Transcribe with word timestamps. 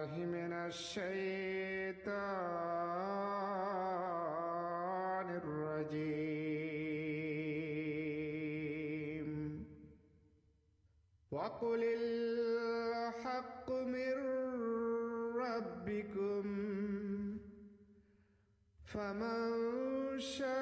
بالله 0.00 0.16
من 0.24 0.52
الشيطان 0.52 1.20
الرجيم. 5.44 6.20
وقل 11.30 11.84
الحق 11.84 13.70
من 13.70 14.16
ربكم 15.36 16.44
فمن 18.84 19.50
شاء 20.20 20.59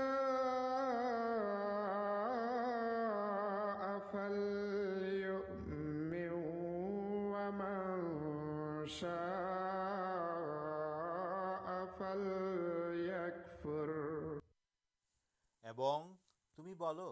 বলো 16.78 17.10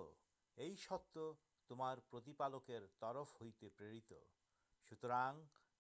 এই 0.59 0.75
সত্য 0.87 1.15
তোমার 1.71 1.97
প্রতিপালকের 2.11 2.83
তরফ 3.01 3.29
হইতে 3.41 3.67
প্রেরিত 3.77 4.11
সুতরাং 4.87 5.33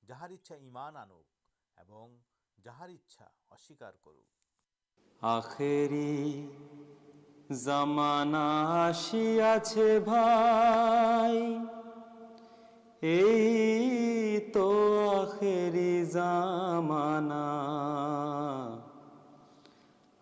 যাহার 0.03 0.31
ইচ্ছা 0.33 0.55
ইমান 0.63 0.93
আনুক 1.05 1.29
এবং 1.77 2.07
যাহার 2.59 2.91
ইচ্ছা 2.91 3.27
অস্বীকার 3.51 3.95
করুক 4.05 4.31
আখেরি 5.23 6.15
জামানা 7.65 8.47
আসিয়াছে 8.85 9.89
ভাই 10.09 11.37
এই 13.17 13.47
তো 14.55 14.69
আখেরি 15.17 15.95
জামানা 16.15 17.47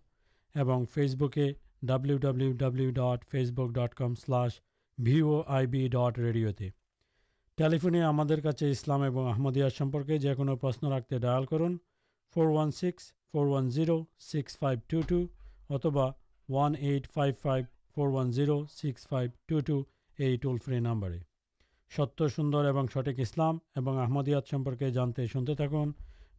اور 0.54 0.84
فیس 0.94 1.14
bouquet 1.14 1.52
W 1.82 2.18
W 2.18 2.52
W 2.52 2.90
dot 2.90 3.30
Facebook 3.50 3.70
dot 3.70 3.94
com 3.94 4.14
slash 4.14 4.60
بھی 4.98 5.88
ڈٹ 5.88 6.18
ریڈیو 6.18 6.48
ٹالیفنے 7.58 8.02
ہمارے 8.02 8.70
اسلام 8.70 9.02
اور 9.02 9.34
آمدئاد 9.34 9.70
سمپرکے 9.78 10.18
جنو 10.18 10.56
پرشن 10.56 10.86
رکھتے 10.86 11.18
ڈایا 11.18 11.40
کرن 11.40 11.76
four 12.34 12.46
one 12.46 12.70
six 12.70 13.04
four 13.32 13.46
one 13.46 13.70
zero 13.70 14.04
six 14.18 14.58
five 14.58 14.80
two 14.88 15.00
two 15.08 15.24
Utba 15.74 16.06
what 16.48 17.06
five 17.14 17.34
five 17.42 17.64
four 17.94 18.08
one 18.08 18.64
six 18.66 19.08
five 19.08 19.30
two 19.46 19.60
two 19.60 19.82
یہ 20.18 20.36
toll 20.36 20.58
free 20.64 20.78
number 20.78 21.16
ست 21.96 22.22
سوندر 22.36 22.64
اور 22.64 22.84
سٹھک 22.94 23.20
اسلامدیا 23.20 24.40
سمپرکے 24.50 24.90
جانتے 24.90 25.26
شنتے 25.26 25.54
تھن 25.54 25.90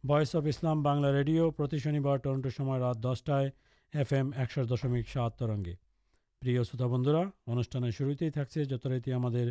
وس 0.08 0.34
اف 0.34 0.46
اسلام 0.46 0.82
بنلا 0.82 1.12
ریڈیو 1.12 1.50
شنی 1.78 2.00
بار 2.00 2.16
ٹرنٹو 2.16 2.78
رات 2.78 3.04
دسٹائف 3.04 4.12
ایک 4.12 4.58
دشمک 4.70 5.08
سات 5.08 5.38
پروت 5.38 6.82
بندرا 6.82 7.20
انوشان 7.46 7.90
شروع 7.90 8.12
ہی 8.22 8.30
تک 8.30 8.52
سے 8.52 8.64
جترتی 8.64 9.12
ہمارے 9.12 9.50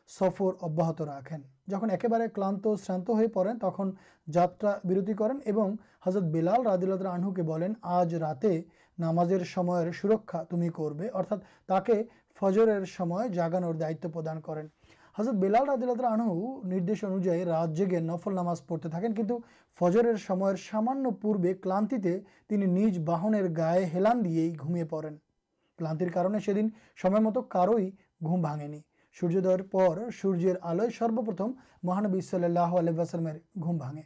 سفر 0.11 0.53
ابت 0.61 1.01
راكھیں 1.01 1.37
جن 1.67 1.89
ایک 1.89 2.05
كلان 2.35 2.57
شرانت 2.63 3.09
ہوئی 3.09 3.27
پڑے 3.33 3.51
تخن 3.61 3.91
جاتا 4.27 4.73
برتی 4.83 5.13
كن 5.13 5.37
اور 5.47 5.69
حضرت 6.05 6.23
بلال 6.31 6.65
ردلانے 6.67 7.67
آج 7.97 8.15
راجے 8.15 8.61
نام 8.97 9.19
سوركا 9.51 10.43
تمہیں 10.49 10.69
كو 10.69 10.89
ارتقے 11.13 12.01
فجر 12.41 12.83
كم 12.97 13.13
جاگان 13.33 13.63
دائان 13.79 14.41
كے 14.41 14.61
حضرت 15.15 15.35
بلال 15.35 15.69
ردلاندش 15.69 17.03
انوائیں 17.03 17.45
رات 17.45 17.75
جیگے 17.77 17.99
نفل 18.01 18.35
نام 18.35 18.53
پڑتے 18.67 18.89
تھیں 18.89 19.15
كو 19.17 19.37
فجر 19.79 20.13
كے 20.17 20.55
سامان 20.69 21.11
پو 21.21 21.33
كلانے 21.63 22.55
نج 22.67 22.99
باہن 23.05 23.33
گا 23.57 23.73
ہی 23.75 23.83
ہلان 23.93 24.23
دے 24.25 24.29
ہی 24.31 24.53
گھومے 24.59 24.83
پڑین 24.91 25.17
كلان 25.79 26.39
سن 26.45 27.23
مت 27.23 27.37
كار 27.49 27.67
گھوم 28.21 28.41
بھاگے 28.41 28.67
سورجود 29.15 29.45
سورل 30.13 30.89
سروپرتم 30.89 31.51
مہانبی 31.83 32.21
صلی 32.21 32.45
اللہ 32.45 32.75
علب 32.79 32.99
السلام 32.99 33.97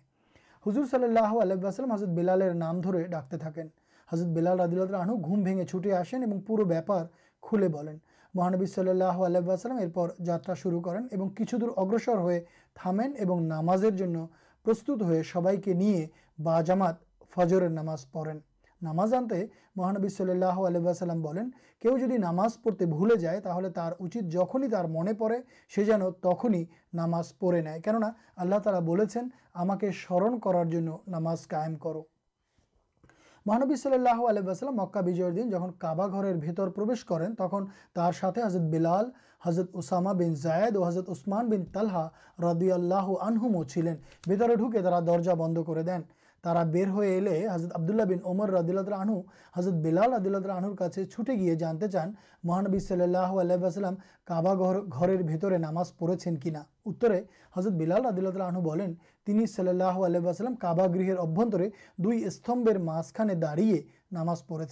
حضر 0.66 0.86
صلی 0.92 1.04
اللہ 1.04 1.34
علیہ 1.42 1.70
حضرت 1.92 2.10
بیلالیر 2.10 2.54
نام 2.56 2.82
در 2.82 3.02
ڈاکتے 3.08 3.38
تھین 3.38 3.68
حضرت 4.10 4.28
بیلال 4.28 4.62
اللہ 4.62 5.14
گھوم 5.22 5.44
بھی 5.44 5.66
چھٹے 5.66 5.94
آسین 5.94 6.40
پورا 6.40 6.64
بپار 6.70 7.06
کھلے 7.44 7.68
بولیں 7.68 7.98
مہانبی 8.34 8.66
صلی 8.66 8.90
اللہ 8.90 9.22
علیہبل 9.26 9.90
پور 9.94 10.10
جاترا 10.26 10.54
شروع 10.54 10.82
کریں 10.82 11.00
کچھ 11.38 11.56
دور 11.56 11.70
اگرسر 11.78 12.18
ہوئے 12.18 12.40
تھامیں 12.78 13.08
اور 13.20 13.42
نام 13.42 13.70
پرست 14.66 14.90
بات 16.40 16.96
فضر 17.36 17.68
نماز 17.70 18.12
پڑھ 18.12 18.30
نام 18.82 19.00
آنتے 19.00 19.46
مہانبی 19.76 20.10
صلی 20.10 20.32
اللہ 20.32 20.60
علیہ 20.60 22.18
نامج 22.18 22.58
پڑتے 22.64 22.86
جائے 23.18 23.40
من 24.88 25.14
پڑے 25.16 25.38
تخلی 26.22 26.64
ناماز 26.94 27.38
پڑے 27.40 27.62
نئے 27.62 27.80
کن 27.80 28.02
تعالی 28.60 29.06
سے 29.08 29.20
مہانبی 33.46 33.76
صلی 33.76 33.94
اللہ 33.94 34.22
علیہ 34.30 34.70
مکاج 34.72 35.22
جب 35.50 35.64
کابا 35.80 36.08
گھر 36.08 36.70
پروش 36.70 37.06
کریں 37.06 37.28
تختہ 37.38 38.30
حضرت 38.38 38.62
بلال 38.72 39.10
حضرت 39.42 39.70
اساما 39.74 40.12
بن 40.14 40.36
زائد 40.36 40.78
حضرت 40.78 41.10
اثمان 41.10 41.50
بن 41.50 41.66
تلحا 41.66 42.08
ردی 42.42 42.72
اللہ 42.72 43.12
آنہمؤ 43.22 43.64
چلین 43.64 43.96
بھیت 44.28 44.42
کے 44.74 44.82
درجہ 44.82 45.32
بند 45.34 45.58
کر 45.68 45.82
دین 45.82 46.02
تاع 46.46 46.64
بیر 46.66 46.88
ہوئے 46.88 47.48
حضرت 47.48 47.72
عبدول 47.76 48.04
بن 48.06 48.18
امر 48.26 48.50
ردول 48.50 48.78
اللہ 48.78 48.96
عنو 48.96 49.22
حضرت 49.56 49.74
بیلاؤ 49.84 50.12
عدلۃ 50.16 50.98
چھوٹے 51.06 51.34
گیا 51.36 51.54
جاتے 51.54 51.88
چان 51.88 52.12
مہانبی 52.44 52.80
صلی 52.80 53.04
اللہ 53.04 53.40
علیہ 53.42 53.90
کبا 54.26 54.54
گھر 54.54 55.16
بھی 55.22 55.38
نماز 55.58 55.96
پڑے 55.98 56.30
کی 56.36 56.50
نا 56.50 56.62
اتر 56.86 57.14
حضر 57.56 57.72
بلاؤ 57.80 58.08
ادوللہنو 58.08 58.62
بین 59.28 59.46
سلسلام 59.48 60.56
کباب 60.56 60.98
ابرے 61.38 61.60
دومبر 62.00 62.78
مجھے 62.82 63.34
داڑی 63.36 63.72
ناماز 64.12 64.46
پڑے 64.48 64.66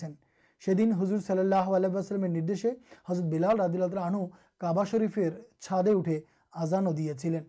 سیدن 0.62 0.94
حضرت 0.94 1.24
صلی 1.24 1.40
اللہ 1.40 1.74
علیہ 1.76 2.68
حضرت 3.10 3.26
بیلاؤ 3.26 3.58
ردرہن 3.58 4.26
کابا 4.62 4.84
شرفر 4.84 5.40
چھادے 5.62 5.92
اٹھے 5.92 6.19
آزانو 6.54 6.92
دیا 6.92 7.18
چلین 7.18 7.44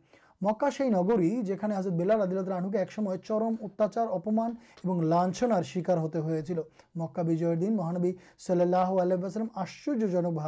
مکا 0.45 0.71
سے 0.71 0.85
ہی 0.85 0.89
نگر 0.89 1.19
ہی 1.19 1.53
حسد 1.73 1.97
بیلال 1.99 2.21
ردیلات 2.21 2.75
ایکسم 2.77 3.15
چرم 3.19 3.55
اتار 3.61 4.07
اپمان 4.13 4.55
اور 4.85 5.03
لاچھنار 5.03 5.63
شکار 5.63 5.97
ہوتے 5.97 6.19
ہو 6.19 6.63
مکا 6.95 7.23
بجیر 7.23 7.55
دن 7.55 7.77
مہانبی 7.77 8.13
صلی 8.39 8.61
اللہ 8.61 8.93
علیہ 9.03 9.43
آشچرجنک 9.55 10.41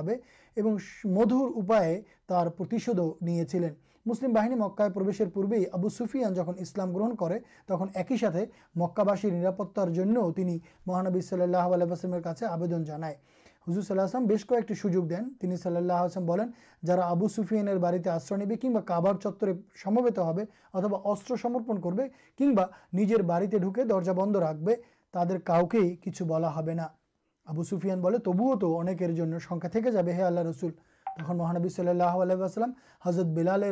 مدر 1.06 2.36
اپاشد 2.46 3.00
نہیں 3.20 3.44
چلین 3.44 3.74
مسلم 4.06 4.32
باہن 4.32 4.58
مکائے 4.58 4.90
پروشی 4.90 5.24
پورے 5.34 5.64
آبو 5.72 5.88
سفیا 5.88 6.28
جہاں 6.34 6.52
اسلام 6.58 6.94
گرہن 6.96 7.16
کر 7.16 7.32
تک 7.66 7.82
ایک 7.94 8.12
ہی 8.12 8.44
مکابار 8.76 9.24
مہانبی 10.86 11.20
صلی 11.20 11.42
اللہ 11.42 11.74
آلسلم 11.74 12.14
آدھن 12.50 12.84
حضر 13.66 13.80
صلی 13.80 13.90
اللہ 13.90 14.04
حسم 14.04 14.26
بس 14.26 14.44
کو 14.44 14.56
سوجو 14.74 15.00
دین 15.06 15.56
سلسم 15.56 16.26
بین 16.26 16.50
جا 16.82 16.96
آبو 17.02 17.28
سوفیان 17.28 17.68
بڑی 17.78 18.08
آشر 18.08 18.36
نہیں 18.36 18.48
کی 18.50 18.56
کما 18.58 18.80
کباب 18.82 19.20
چتوت 19.22 20.18
ہوتوا 20.18 20.98
اسر 21.04 21.36
سمرپ 21.36 21.82
کروا 21.82 22.64
نجر 22.92 23.22
بڑی 23.22 23.46
ڈھوکے 23.48 23.84
درجہ 23.84 24.12
بند 24.12 24.36
رکھے 24.36 24.74
تر 25.14 25.38
کاؤ 25.44 25.66
کے 25.66 25.80
کچھ 26.04 26.22
بلا 26.22 26.50
آبو 27.46 27.62
سوفیان 27.64 28.00
بول 28.00 28.18
تب 28.18 28.42
تو 28.60 28.80
ہے 28.82 30.22
اللہ 30.22 30.40
رسول 30.40 30.70
جہاں 31.18 31.34
مہانبی 31.34 31.68
صلی 31.68 31.88
اللہ 31.88 32.16
علیہ 32.22 32.36
وسلم، 32.36 32.70
حضرت 33.04 33.26
بلال 33.34 33.62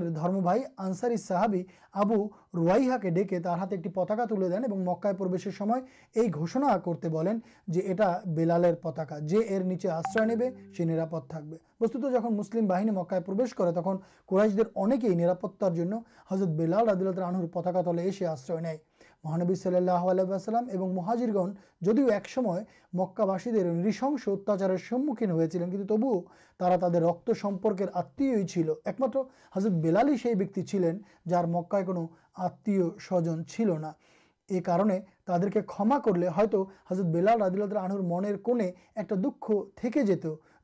بھائی 0.42 0.62
انساری 0.78 1.16
صحابی 1.16 1.62
آبو 1.94 2.16
روائی 2.56 2.88
کے 3.02 3.10
ڈے 3.10 3.24
کے 3.24 3.38
ہاتھ 3.46 3.72
ایک 3.72 3.94
پتاکا 3.94 4.24
تل 4.24 4.50
دین 4.52 4.64
مکائے 4.84 5.14
پروشی 5.14 5.50
سمئے 5.58 5.80
یہ 6.16 6.28
گھوشنا 6.34 6.76
کرتے 6.84 7.08
بولیں 7.08 7.32
جو 7.68 7.80
یہ 7.80 8.02
بلال 8.36 8.64
پتاکا 8.82 9.18
جی 9.28 9.42
ار 9.48 9.62
نیچے 9.62 9.88
آشر 9.90 10.26
نی 10.26 10.84
نرپ 10.84 11.16
تھے 11.30 11.40
بس 11.80 11.92
جملم 11.94 12.66
باہن 12.66 12.94
مکائے 12.94 13.22
پروش 13.22 13.54
کر 13.54 13.72
تک 13.72 13.88
قورشد 14.26 14.60
اکیلے 14.76 15.14
نرپتارت 15.16 16.48
بلال 16.56 16.88
آدالت 16.90 17.18
آنہ 17.18 17.46
پتاک 17.52 17.76
آشر 18.28 18.60
نئے 18.60 18.76
مہانبی 19.24 19.54
صلی 19.54 19.76
اللہ 19.76 20.06
علیہ 20.10 20.32
السلام 20.32 20.66
مہاجیرگن 20.94 21.52
جدیو 21.82 22.06
ایکس 22.12 22.36
میں 22.38 22.60
مکابس 22.92 23.46
اتیاچار 23.46 24.76
سمکین 24.88 25.30
ہو 25.30 25.46
چلے 25.52 25.70
کی 25.70 25.84
تبو 25.88 26.20
رکمپر 26.60 27.74
آتمی 27.94 28.46
چل 28.46 28.70
ایک 28.84 29.00
مذر 29.00 29.68
بیلال 29.82 30.14
ہی 30.24 30.34
بیک 30.34 30.58
چلین 30.66 30.98
جار 31.28 31.44
مکائے 31.48 31.84
کو 31.84 32.06
آتیہ 32.38 32.82
سون 33.00 33.44
چلنا 33.46 33.92
یہ 34.48 34.60
کار 34.60 34.80
تر 35.26 35.48
کے 35.48 35.60
کما 35.68 35.98
کرلال 35.98 37.42
آدلت 37.42 37.72
من 38.02 38.24
کنے 38.44 38.70
ایک 38.96 39.12
دکھ 39.18 39.50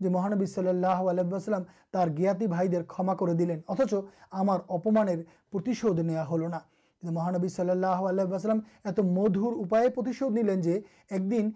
جو 0.01 0.11
مہانبی 0.11 0.47
صلی 0.47 0.69
اللہ 0.69 1.09
علیہ 1.11 2.47
بھائی 2.47 2.69
کھما 2.89 3.15
کر 3.15 3.33
دلین 3.35 3.61
اتچ 3.69 3.95
ہمارپانتشا 4.33 6.25
ہلنا 6.31 6.59
مہانبی 7.03 7.49
صلی 7.49 7.71
اللہ 7.71 8.03
آلہ 8.09 8.23
اسلام 8.35 8.59
ات 8.85 8.99
مدھر 8.99 10.31
نلین 10.31 10.61
جو 10.61 10.73
ایک 11.11 11.31
دن 11.31 11.51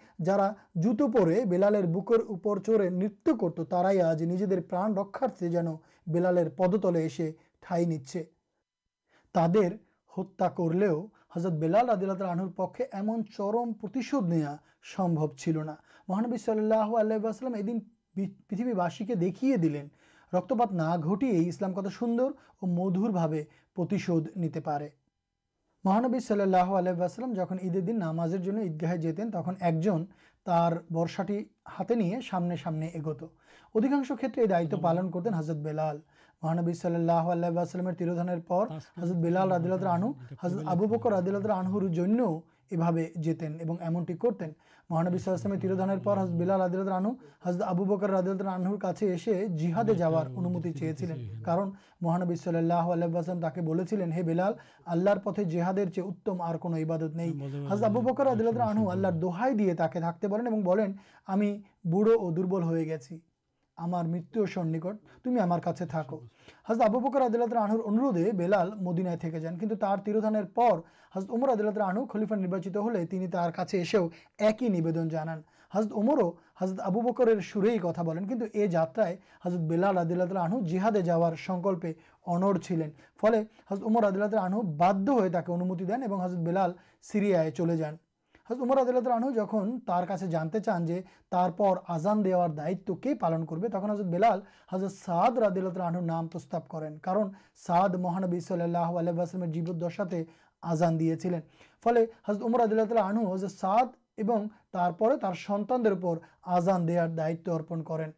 پورے 1.13 1.45
بلال 1.45 1.75
چڑھے 2.67 2.89
نت 2.91 3.29
رکار 4.89 5.29
جینالر 5.41 6.49
پدتلے 6.49 7.09
تعداد 9.35 9.73
کر 10.57 10.75
لیو 10.75 11.07
حضرت 11.37 11.53
بلال 11.53 11.91
آدھار 11.91 12.47
پک 12.57 12.81
ایم 12.93 13.11
چرمد 13.37 14.29
نیا 14.29 14.57
سمبو 14.97 15.29
چلنا 15.37 15.75
مہانبی 16.09 16.39
صلی 16.39 16.59
اللہ 16.59 16.97
اللہ 16.99 17.27
پریتھ 18.17 18.63
باشی 18.77 19.05
کے 19.05 19.15
دیکھے 19.15 19.57
دلین 19.57 19.89
رک 20.33 20.49
پاتا 20.51 20.97
گٹی 21.05 21.49
اسلام 21.49 21.75
کت 21.75 21.93
سوندر 21.99 22.23
اور 22.23 22.69
مدورتیش 22.69 24.11
پہ 24.55 24.89
محانبی 25.85 26.21
صلی 26.21 26.41
اللہ 26.41 26.71
علیہ 26.73 26.93
دن 27.81 27.99
نامازی 27.99 28.39
جیتین 28.99 29.31
تخن 29.31 30.05
تر 30.47 30.77
برساٹی 30.91 31.39
ہاتھے 31.69 32.21
سامنے 32.31 32.57
سامنے 32.63 32.87
اگت 32.95 33.23
ادھکا 33.75 34.15
کھیت 34.15 34.39
دالن 34.73 35.11
کرتے 35.11 35.29
ہیں 35.29 35.39
حضرت 35.39 35.57
بیلال 35.57 35.99
مہانبی 36.43 36.73
صلی 36.73 36.95
اللہ 36.95 37.29
اللہ 37.29 37.65
تروان 37.99 39.21
بیلال 39.21 39.53
رد 39.53 39.67
حضرت 40.43 40.63
آبو 40.67 40.87
بکردر 40.87 41.51
آنہ 41.51 41.69
یہ 42.71 42.77
بھائی 42.77 43.07
جیتین 43.17 43.59
اور 43.61 43.77
ایمنٹی 43.81 44.15
کرتین 44.17 44.51
مہانبیسلم 44.91 45.55
تروانر 45.59 45.99
پرالترانز 46.05 47.63
آب 47.63 47.81
بکردل 47.87 48.47
ایسے 49.03 49.47
جہادی 49.59 49.95
جا 49.95 50.11
رہار 50.11 50.27
انمتی 50.27 50.73
چیزیں 50.73 51.17
کارن 51.45 51.71
مہانبیس 52.01 52.47
اللہ 52.49 52.91
اللہ 52.95 54.13
ہے 54.13 54.23
بلال 54.23 54.53
آلر 54.87 55.19
پتے 55.25 55.45
جہاد 55.45 55.79
چی 55.95 56.01
اتم 56.01 56.41
اور 56.41 56.55
کوئی 56.55 56.83
عبادت 56.83 57.17
نہیں 57.17 57.69
حضد 57.73 57.85
آبو 57.85 58.01
بکر 58.01 58.33
عدلۃ 58.33 58.61
اللہ 58.91 59.21
دہائی 59.23 59.55
دے 59.55 59.75
تاکہ 59.75 60.01
تھکتے 60.01 60.29
بڑے 60.29 60.87
ہمیں 61.29 61.53
بوڑھو 61.85 62.21
اور 62.21 62.33
دربل 62.33 62.63
ہو 62.63 62.75
گیا 62.75 62.97
ہمار 63.79 64.05
مت 64.05 64.37
نکٹ 64.57 65.25
تماج 65.25 65.69
حضرت 66.69 66.83
آبو 66.83 67.01
بکر 67.01 67.23
عدل 67.23 67.43
تر 67.51 67.57
آنہ 67.57 67.73
اندھے 67.87 68.31
بلال 68.33 68.71
مدینہ 68.81 69.11
جان 69.33 69.59
کنر 69.59 69.75
تروان 69.77 70.37
امر 71.15 71.53
عدل 71.53 71.73
تر 71.75 71.81
آنو 71.81 72.05
خلیفا 72.13 72.35
ناچت 72.37 72.77
ہوتی 72.77 73.25
اسے 73.73 73.99
ایک 74.39 74.63
ہیدن 74.63 75.09
جانان 75.09 75.41
حضرت 75.73 75.93
امرو 75.97 76.31
حضرت 76.61 76.81
آبو 76.85 77.01
بکر 77.01 77.29
سرے 77.53 77.71
ہی 77.71 77.79
کتا 77.79 78.03
بولیں 78.03 78.23
کن 78.29 78.69
جات 78.71 78.99
بلال 79.69 79.99
عدل 79.99 80.27
تنہو 80.29 80.61
جہاد 80.67 80.97
جاوار 81.07 81.33
سنکلپے 81.47 81.93
انزت 82.27 82.73
امر 83.83 84.09
عدل 84.09 84.29
تر 84.31 84.39
آنو 84.39 84.63
باد 84.79 85.09
اندو 85.09 85.75
دین 85.75 86.11
اور 86.11 86.25
حضرت 86.25 86.39
بلال 86.47 86.73
سیریا 87.13 87.51
چلے 87.51 87.77
جان 87.77 87.97
حض 88.51 88.61
عمر 88.61 88.79
عدلۃنو 88.79 89.31
جہار 89.31 90.17
چاند 90.59 90.91
آزان 91.89 92.25
دار 92.25 92.49
دائو 92.49 92.95
کہ 92.97 93.15
پالن 93.21 93.47
کرو 93.47 93.69
تخ 93.69 93.85
حضرت 93.85 94.07
بیلال 94.07 94.41
حضرت 94.73 94.93
سعد 94.93 95.39
ردیلہ 95.39 95.89
نام 96.03 96.29
پرست 96.29 96.55
کریں 96.71 96.91
کارن 97.03 97.29
سعد 97.67 97.95
مہانبی 98.01 98.41
صلی 98.41 98.63
اللہ 98.63 98.99
علیہ 98.99 99.13
وسلم 99.13 99.53
جیبت 99.53 99.83
دشا 99.83 100.05
آزان 100.63 101.01
دیا 101.01 101.19
چلین 101.21 101.41
فل 101.85 102.05
حضرت 102.29 102.43
عمراد 102.43 102.73
اللہ 102.73 103.01
عنو 103.01 103.33
حضرت 103.33 103.51
صاد 103.51 103.97
سنپر 105.69 106.19
آزان 106.43 106.89
دار 106.89 107.09
دائت 107.09 107.49
ارپن 107.49 107.83
کر 107.83 108.11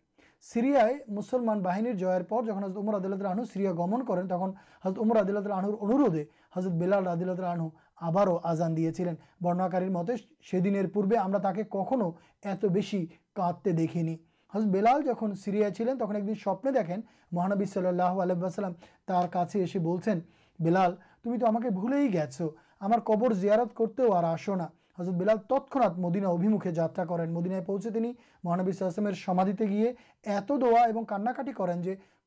سریا 0.45 0.87
مسلمان 1.09 1.61
باہن 1.61 1.97
جہ 1.97 2.19
جن 2.31 2.65
حضرت 2.65 2.77
عمر 2.77 2.97
عدلۃن 2.97 3.45
سریا 3.45 3.73
گمن 3.73 4.05
کر 4.05 4.27
تک 4.27 4.43
حضرت 4.85 4.99
عمر 4.99 5.21
عدلۃن 5.21 5.53
اندھے 5.53 6.25
حضر 6.57 6.71
بلال 6.71 7.07
ردیت 7.07 7.41
النو 7.41 7.69
আবারও 8.02 8.36
আজান 8.44 8.72
দিয়েছিলেন 8.76 9.16
বর্ণাকারীর 9.44 9.92
মতে 9.92 10.14
সেদিনের 10.42 10.88
পূর্বে 10.88 11.16
আমরা 11.18 11.40
তাকে 11.40 11.62
কখনো 11.72 12.08
এত 12.46 12.64
বেশি 12.70 13.00
কাঁদতে 13.36 13.72
দেখিনি 13.74 14.16
হজরত 14.54 14.70
বেলাল 14.70 15.00
যখন 15.02 15.30
সিরিয়া 15.44 15.70
ছিলেন 15.70 15.96
তখন 15.98 16.16
একদিন 16.16 16.38
স্বপ্নে 16.44 16.70
দেখেন 16.72 17.00
মহানবী 17.34 17.66
সাল্লাহ 17.68 18.14
আলহাম 18.20 18.74
তার 19.08 19.28
কাছে 19.28 19.58
এসে 19.64 19.80
বলছেন 19.90 20.18
বেলাল 20.60 20.92
তুমি 21.24 21.36
তো 21.38 21.46
আমাকে 21.48 21.70
ভুলেই 21.70 22.08
গেছো 22.10 22.46
আমার 22.82 23.00
কবর 23.06 23.32
জিয়ারত 23.34 23.72
করতেও 23.80 24.10
আর 24.12 24.26
আসো 24.26 24.54
না 24.56 24.68
حضرت 24.99 25.15
بلال 25.15 25.39
تتخات 25.49 25.99
مدینا 25.99 26.29
ابیمخے 26.29 26.71
جاترا 26.73 27.05
کرین 27.05 27.33
مدینہ 27.33 27.61
پہنچے 27.67 27.91
تین 27.91 28.13
مہانبیسمیر 28.45 29.13
سمادی 29.25 29.53
گیے 29.61 29.93
ایت 30.25 30.49
دا 30.51 30.67
اور 30.69 31.05
کانکاٹی 31.09 31.53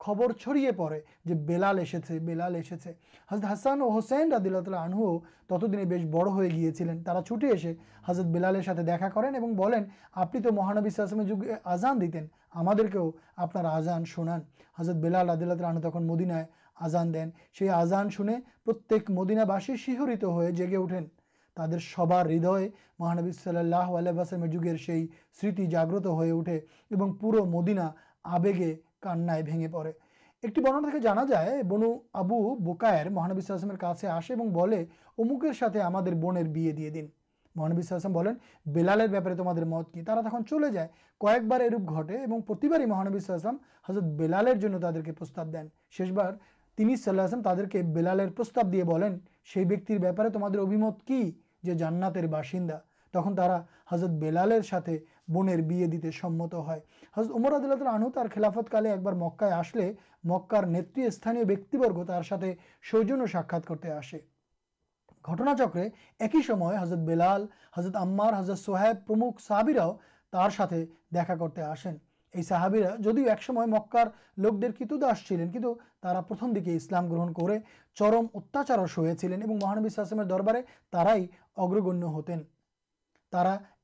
کربر 0.01 0.31
چڑیے 0.39 0.71
پڑے 0.71 0.99
جو 1.25 1.35
بلال 1.45 1.79
ایسے 1.79 2.19
بلال 2.19 2.55
ایسے 2.55 2.91
حضرت 3.29 3.45
حسان 3.51 3.81
و 3.81 3.89
حسین 3.97 4.31
ردل 4.33 4.63
تعلح 4.65 5.17
تتدین 5.49 5.87
بس 5.89 6.05
بڑھ 6.11 6.29
گیلین 6.39 7.03
چھٹی 7.25 7.47
ایسے 7.47 7.73
حضرت 8.07 8.25
بلال 8.25 8.55
دیکھا 8.87 9.09
کریں 9.09 9.29
بنین 9.31 9.83
آپ 10.13 10.35
مہانبیسم 10.53 11.21
جگہ 11.21 11.55
آزان 11.63 12.01
دم 12.01 12.87
کے 12.87 12.99
آپان 13.37 14.05
شان 14.05 14.39
حضرت 14.79 14.95
بلال 14.95 15.29
آداللہ 15.29 15.53
تلا 15.53 15.67
آنو 15.67 15.81
تک 15.81 15.95
مدینائے 16.03 16.45
آزان 16.77 17.13
دین 17.13 17.29
سی 17.59 17.69
آزان 17.69 18.09
شونے 18.09 18.35
پرت 18.65 19.09
مدین 19.09 19.39
شیہرت 19.75 20.23
ہوئے 20.23 20.51
جیگے 20.51 20.75
اٹھین 20.77 21.07
تر 21.67 21.79
سب 21.79 22.13
ہدے 22.13 22.69
مہانبی 22.99 23.31
صلی 23.31 23.57
اللہ 23.57 23.75
علیہ 23.75 24.11
جگہ 24.45 24.75
سے 25.41 25.51
جاگت 25.51 26.05
ہوٹے 26.05 26.57
اور 26.57 27.13
پورا 27.21 27.43
مدینہ 27.43 27.81
آگے 28.23 28.75
کانے 28.99 29.41
بھی 29.41 29.51
بھگے 29.51 29.67
پڑے 29.67 29.91
ایک 30.41 30.59
بنا 30.59 31.23
جائے 31.29 31.63
بنو 31.63 31.97
آبو 32.13 32.55
بکائر 32.55 33.09
مہانبیم 33.09 33.75
کا 33.75 33.87
آسے 33.87 34.07
اور 34.07 34.47
بہت 34.47 34.69
اموکر 35.17 35.53
ساتھ 35.53 35.77
ہمارے 35.77 36.15
بنر 36.15 36.43
مہانبی 37.55 37.81
بولیں 38.07 38.33
بلال 38.65 39.07
بہتارے 39.07 39.35
تو 39.35 39.43
ہمارے 39.43 39.65
مت 39.65 39.93
کی 39.93 40.01
طرح 40.01 40.21
تو 40.21 40.43
چل 40.49 40.73
جائے 40.73 40.87
کویک 41.17 41.41
بارےپے 41.41 42.71
اور 42.71 42.85
مہانبیسلام 42.87 43.57
حضرت 43.89 44.03
بیلال 44.03 44.47
دین 44.63 45.67
شیش 45.91 46.11
بار 46.11 46.33
صلی 46.77 46.93
اللہ 47.07 47.21
اللہ 47.21 47.41
تعدے 47.41 47.65
کے 47.65 47.81
بلال 47.81 48.19
دے 48.71 48.83
بولیں 48.83 49.09
سیپارے 49.53 50.29
تمہارے 50.29 50.57
ابھی 50.57 50.77
مت 50.77 51.03
کی 51.03 51.31
যে 51.64 51.72
জান্নাতের 51.74 52.26
বাসিন্দা 52.28 52.78
তখন 53.14 53.32
তারা 53.34 53.56
হজরত 53.86 54.12
বেলালের 54.22 54.62
সাথে 54.62 54.94
বোনের 55.30 55.60
বিয়ে 55.62 55.88
দিতে 55.88 56.08
সম্মত 56.12 56.52
হয় 56.66 56.82
হজরত 57.14 57.32
উমর 57.32 57.52
আদুল্লাহ 57.54 57.96
আনহু 57.96 58.10
তার 58.10 58.28
খেলাফতকালে 58.28 58.88
একবার 58.90 59.14
মক্কায় 59.14 59.54
আসলে 59.54 59.84
মক্কার 60.26 60.64
নেতৃস্থানীয় 60.68 61.44
ব্যক্তিবর্গ 61.44 61.98
তার 62.04 62.24
সাথে 62.24 62.48
সৌজন্য 62.84 63.22
সাক্ষাৎ 63.26 63.62
করতে 63.66 63.88
আসে 63.92 64.18
ঘটনাচক্রে 65.24 65.84
একই 66.20 66.42
সময় 66.42 66.76
হজরত 66.76 67.02
বেলাল 67.10 67.42
হজরত 67.72 67.94
আম্মার 67.96 68.32
হজরত 68.34 68.60
সোহেব 68.66 68.96
প্রমুখ 69.06 69.32
সাহাবিরাও 69.38 69.92
তার 70.32 70.50
সাথে 70.50 70.78
দেখা 71.12 71.34
করতে 71.36 71.60
আসেন 71.74 71.94
یہ 72.33 72.41
سہبیرا 72.41 72.89
جدیو 72.95 73.29
ایکسمیہ 73.29 73.65
مکار 73.67 74.07
لوک 74.37 74.61
دس 74.91 75.27
چلیں 75.27 75.45
کچھ 75.53 75.65
پرتم 76.01 76.51
دیکھیے 76.53 76.75
اسلام 76.75 77.09
گرہن 77.11 77.59
چرم 77.97 78.25
اتیاچار 78.33 78.85
سو 78.87 79.05
چلین 79.21 79.41
اور 79.41 79.55
مہانویشلم 79.55 80.21
دربارے 80.29 80.61
ترائی 80.91 81.25
اگرگ 81.57 82.03
ہوتا 82.03 82.33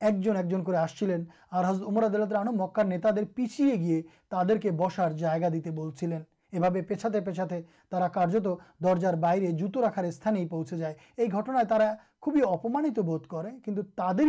ایک 0.00 0.20
جن 0.20 0.36
ایک 0.36 0.48
جن 0.50 0.62
کو 0.64 0.74
آس 0.76 0.94
چلین 0.98 1.24
امراد 1.52 2.14
اللہ 2.14 2.24
تر 2.24 2.50
مکار 2.52 2.84
نیتے 2.84 3.24
پیچھیے 3.34 3.74
گی 3.74 4.00
تعداد 4.30 4.62
کے 4.62 4.70
بسار 4.78 5.10
جائگا 5.18 5.48
دیتے 5.52 5.70
بولتی 5.72 6.06
ہیں 6.06 6.20
یہ 6.52 6.60
بھائی 6.60 6.82
پیچھا 6.82 7.08
پیچھا 7.24 7.44
تا 7.90 8.08
کارت 8.08 8.46
درجار 8.82 9.14
باہر 9.16 9.50
جتو 9.58 9.86
رکھار 9.86 10.04
استعمال 10.04 10.48
پہنچ 10.48 10.70
جائے 10.72 10.94
یہ 11.18 11.34
گٹن 11.34 11.80
خوبی 12.20 12.40
اپمانت 12.44 12.98
بھوت 12.98 13.26
تعداد 13.26 14.20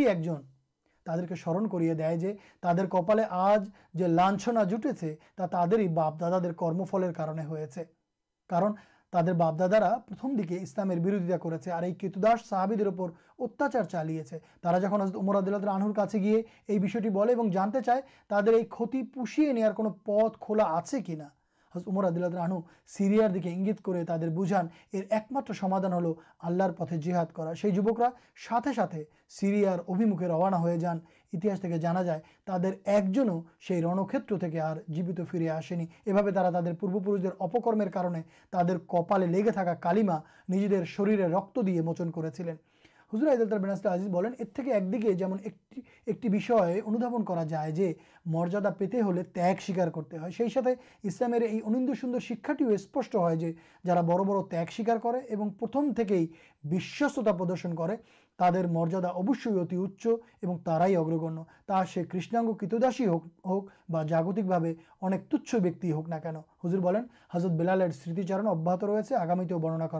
تر 1.07 1.25
کے 1.25 1.35
سرن 1.35 1.67
کرپال 2.87 3.19
ہی 5.73 5.87
بپ 5.87 6.19
دادی 6.21 6.53
کرمفلے 6.57 7.11
کار 7.13 7.33
تر 9.13 9.33
بپ 9.33 9.59
دادارا 9.59 9.89
پرتمدے 10.07 10.57
اسلام 10.61 10.89
بروزتا 11.03 11.35
ہے 11.67 11.71
اور 11.71 11.83
یہ 11.83 11.93
کیتداس 11.93 12.47
صحابی 12.49 12.75
اتاچار 13.39 13.83
چالیے 13.83 14.23
جہاں 14.63 14.99
امراد 15.15 15.47
آنہ 15.67 15.91
کا 15.95 16.05
گیے 16.13 16.41
یہ 16.69 17.35
بنتے 17.35 17.81
چائے 17.85 18.01
ترتی 18.29 19.03
پوشیے 19.13 19.51
نیا 19.53 19.71
پد 20.05 20.39
خولا 20.39 20.63
آنا 20.65 21.27
دہنو 21.75 22.59
سیریا 22.87 23.27
دیکھت 23.33 23.83
کرجان 23.85 24.67
یہ 24.93 25.01
ایک 25.09 25.31
مادان 25.31 25.93
ہل 25.93 26.11
آلر 26.39 26.71
پہ 26.71 26.95
جی 26.95 27.13
ہادکر 27.13 27.53
ساتھے 28.49 28.73
ساتھ 28.75 28.95
سیریا 29.39 29.73
ابیمکھے 29.87 30.27
روانہ 30.27 30.55
ہو 30.55 30.75
جانا 30.75 31.75
جانا 31.77 32.01
جائے 32.03 32.19
تر 32.45 32.71
ایک 32.85 33.17
سی 33.67 33.81
رنکت 33.81 34.33
فری 35.31 35.49
آسانی 35.49 35.85
یہاں 36.05 36.21
تب 36.31 36.79
پور 36.79 37.01
پہ 37.05 37.27
اپکرمے 37.39 37.85
تر 38.51 38.77
کپالے 38.87 39.25
لےگے 39.25 39.51
تھکا 39.51 39.73
کالیما 39.73 40.17
نجی 40.49 40.83
شرے 40.85 41.17
رک 41.17 41.59
دے 41.65 41.81
موچن 41.81 42.11
کر 42.11 42.29
حضر 43.13 43.31
عید 43.31 43.41
الدار 43.41 43.59
بیناسل 43.59 43.89
آزیز 43.89 44.11
بینک 44.11 44.41
ایکدیے 44.57 45.13
جمع 45.13 45.35
ایکشئے 46.05 46.81
اندابن 46.85 47.25
کر 47.25 47.45
جائے 47.45 47.93
مریادا 48.25 48.69
پیتے 48.69 49.01
ہوگ 49.01 49.13
سکار 49.59 49.89
کرتے 49.89 50.17
ہیں 50.17 50.75
اسلامیہ 51.03 51.45
یہ 51.45 51.61
اندر 51.65 51.93
سوندر 52.01 52.19
شکاٹی 52.19 52.73
اسپشٹ 52.73 53.15
ہو 53.15 53.29
جا 53.85 54.01
بڑ 54.01 54.21
بڑھ 54.21 54.71
سکار 54.71 54.97
کرتا 54.97 57.31
پردرشن 57.31 57.75
کر 57.75 57.89
تر 58.39 58.67
مریادا 58.67 59.09
اوشی 59.09 59.51
اتنی 59.51 59.77
اچھو 59.77 60.17
ترائی 60.65 60.95
اگرگاگ 60.95 62.53
کتداش 62.59 63.01
ہوکتکے 63.01 64.73
انکت 65.01 65.35
ویک 65.53 65.85
ہوک 65.85 66.09
نہ 66.09 66.15
کن 66.15 66.35
ہزر 66.65 66.79
بولیں 66.79 67.01
حضرت 67.33 67.51
بلال 67.51 67.83
سمتیچار 67.93 68.47
ابیات 68.47 68.83
ریس 68.83 69.13
آگامی 69.13 69.45
برننا 69.45 69.87
کر 69.87 69.99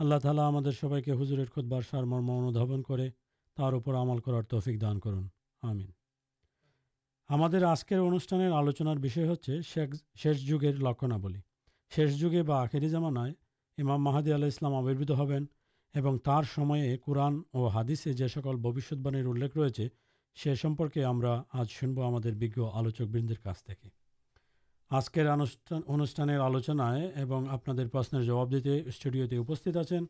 اللہ 0.00 0.18
تعالیٰ 0.22 0.48
ہمارے 0.48 0.72
سب 0.72 0.92
کے 1.04 1.12
حضرت 1.12 1.50
خود 1.54 1.64
برسار 1.64 2.02
مرم 2.02 2.30
اندابن 2.30 2.82
کر 2.82 4.42
تفک 4.42 4.80
دان 4.80 5.00
کر 5.00 5.12
لکھن 8.52 9.60
شیش 11.90 12.18
جگے 12.18 12.42
بخری 12.42 12.88
جمانا 12.88 13.24
امام 13.78 14.04
ماہدی 14.04 14.32
آل 14.32 14.44
اسلام 14.44 14.74
آبربت 14.74 15.10
ہبین 15.10 15.46
قورن 17.04 17.40
اور 17.52 17.70
ہادیسے 17.70 18.12
جو 18.12 18.28
سکل 18.28 18.56
بوشت 18.56 18.92
باعث 18.92 19.26
الیکھ 19.26 19.58
رہے 19.58 19.88
سے 20.36 20.54
سمپرکے 20.54 21.04
ہم 21.04 21.24
آج 21.50 21.70
شنب 21.70 22.08
ہم 22.08 22.14
آلوچکند 22.74 23.30
আজকের 24.91 25.27
অনুষ্ঠান 25.27 25.81
অনুষ্ঠানের 25.87 26.39
আলোচনায় 26.41 27.03
এবং 27.15 27.39
আপনাদের 27.55 27.87
প্রশ্নের 27.87 28.23
জবাব 28.25 28.47
দিতে 28.55 28.73
স্টুডিওতে 28.95 29.35
উপস্থিত 29.39 29.75
আছেন 29.77 30.03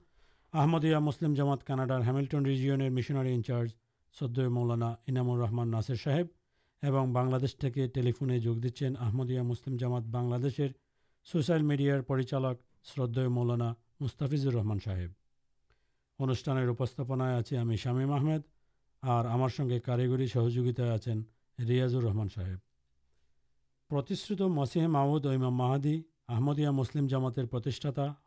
আহমদিয়া 0.54 1.00
মুসলিম 1.00 1.32
জামাত 1.36 1.62
কানাডার 1.68 2.06
হ্যামিল্টন 2.08 2.44
রিজিয়নের 2.46 2.92
মিশনারি 2.92 3.32
ইনচার্জ 3.34 3.70
সদ্দয় 4.16 4.52
মৌলানা 4.58 4.90
ইনামুর 5.08 5.42
রহমান 5.44 5.68
নাসির 5.68 6.00
সাহেব 6.06 6.28
এবং 6.84 7.04
বাংলাদেশ 7.13 7.52
থেকে 7.63 7.82
টেলিফোনে 7.88 8.36
যোগ 8.40 8.56
দিচ্ছেন 8.60 8.92
আহমদিয়া 8.98 9.44
মুসলিম 9.44 9.74
জামাত 9.78 10.04
বাংলাদেশের 10.18 10.72
সোশ্যাল 11.28 11.62
মিডিয়ার 11.63 12.02
পরিচালক 12.02 12.56
শ্রদ্ধেয় 12.86 13.30
মৌলানা 13.30 13.70
মুস্তাফিজুর 14.02 14.56
রহমান 14.56 14.80
সাহেব 14.80 15.12
অনুষ্ঠানের 16.20 16.68
উপস্থাপনায় 16.70 17.36
আছি 17.40 17.54
আমি 17.58 17.75
শামীম 17.78 18.12
আহমেদ 18.12 18.42
আর 19.04 19.24
আমার 19.25 19.52
সঙ্গে 19.58 19.78
কারিগরি 19.80 20.25
সহযোগিতায় 20.28 20.94
আছেন 20.98 21.18
রিয়াজুর 21.60 22.06
রহমান 22.06 22.30
সাহেব 22.36 22.60
پرشت 23.90 24.40
مسیح 24.40 24.87
محمود 24.87 25.26
امادی 25.26 26.02
آمدیا 26.28 26.71
مسلم 26.71 27.07
جامات 27.07 27.38
پر 27.50 27.68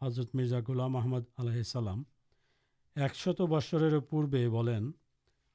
حضرت 0.01 0.35
مرزا 0.35 0.61
گولام 0.61 0.91
محمد 0.91 1.23
آلسلام 1.37 2.03
ایک 2.95 3.15
شت 3.15 3.41
بچر 3.41 3.99
پوین 3.99 4.91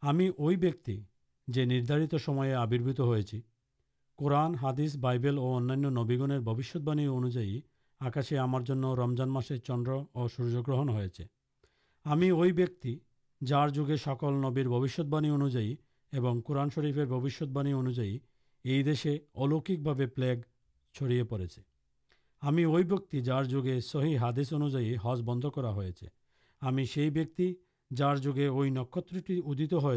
یو 0.03 0.47
ویکارتھ 0.49 2.15
آبربوت 2.57 3.01
ہون 3.01 4.55
حادی 4.55 4.87
بائیبل 5.01 5.39
اور 5.39 5.63
انیگر 5.63 6.39
بوشت 6.41 6.77
باعی 6.77 7.07
انوجائ 7.07 7.61
آکاشی 8.01 8.39
ہمارے 8.39 8.73
رمضان 8.97 9.29
مشے 9.29 9.59
چندر 9.59 9.93
اور 10.13 10.29
سورج 10.29 10.57
گرہن 10.69 10.89
ہوئے 10.89 11.25
ہمیں 12.07 12.31
وہاں 12.33 13.69
جگہ 13.69 13.97
سکل 14.05 14.35
نبر 14.35 14.69
بوشی 14.69 15.03
انوجائن 15.13 15.77
اور 16.13 16.41
قورن 16.41 16.71
شرفر 16.75 17.07
بوشی 17.07 17.45
انوجائے 17.55 18.19
یہ 18.67 18.83
دیش 18.83 19.07
اوکے 19.33 19.77
پلگ 20.15 20.41
چڑیے 20.93 21.25
پڑے 21.25 21.45
ہمیں 22.43 22.67
وہاں 22.67 23.43
جگہ 23.43 23.81
صحیح 23.81 24.19
حادث 24.19 24.53
انوجائز 24.53 25.21
بند 25.21 25.45
کرکت 25.55 26.05
ہو 29.73 29.93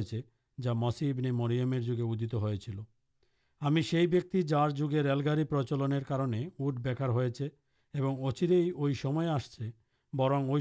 جا 0.58 0.74
مسیبنی 0.74 1.32
مرئمیر 1.32 1.80
جگہ 1.80 2.02
ادت 2.02 2.34
ہو 2.34 2.56
چلیں 2.56 4.42
جار 4.42 4.70
جگہ 4.70 4.90
ریل 4.90 5.22
گاڑی 5.26 5.44
پرچلن 5.44 5.94
کارے 6.08 6.50
اٹ 6.60 6.74
بےکار 6.74 7.10
ہو 7.10 8.32
چیم 8.32 9.18
آس 9.18 9.46
سے 9.46 9.72
برن 10.14 10.44
وہ 10.44 10.60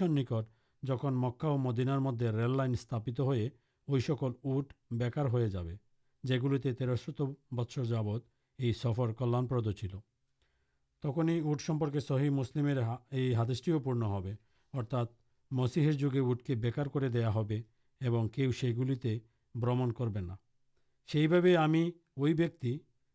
نک 0.00 0.32
جن 0.82 1.14
مکا 1.14 1.48
اور 1.48 1.58
مدینار 1.58 1.98
مدد 1.98 2.22
رل 2.22 2.56
لائن 2.56 2.70
استپت 2.70 3.20
ہوئے 3.20 3.48
وہ 3.88 3.98
سکل 3.98 4.30
اٹ 4.44 4.74
بیکار 4.90 5.24
ہو 5.24 5.46
جائے 5.46 5.91
جگو 6.24 6.58
تیرو 6.58 7.32
بچر 7.50 7.84
جابت 7.84 8.24
یہ 8.58 8.72
سفر 8.72 9.12
کلردھ 9.12 9.72
تک 11.02 11.20
ہی 11.28 11.40
اٹ 11.44 11.60
سمپرکے 11.60 12.00
سہی 12.00 12.28
مسلم 12.28 12.68
ہادیٹی 13.36 13.72
پورن 13.84 14.02
ہو 14.02 14.20
مسیحر 15.50 15.92
جگہ 15.92 16.20
اٹھ 16.20 16.44
کے 16.44 16.54
بےکار 16.54 16.86
کر 16.86 17.08
دیا 17.08 17.30
کہ 18.32 18.72
گلے 18.72 19.18
بمن 19.54 19.92
کر 19.92 20.04
سیب 21.08 21.34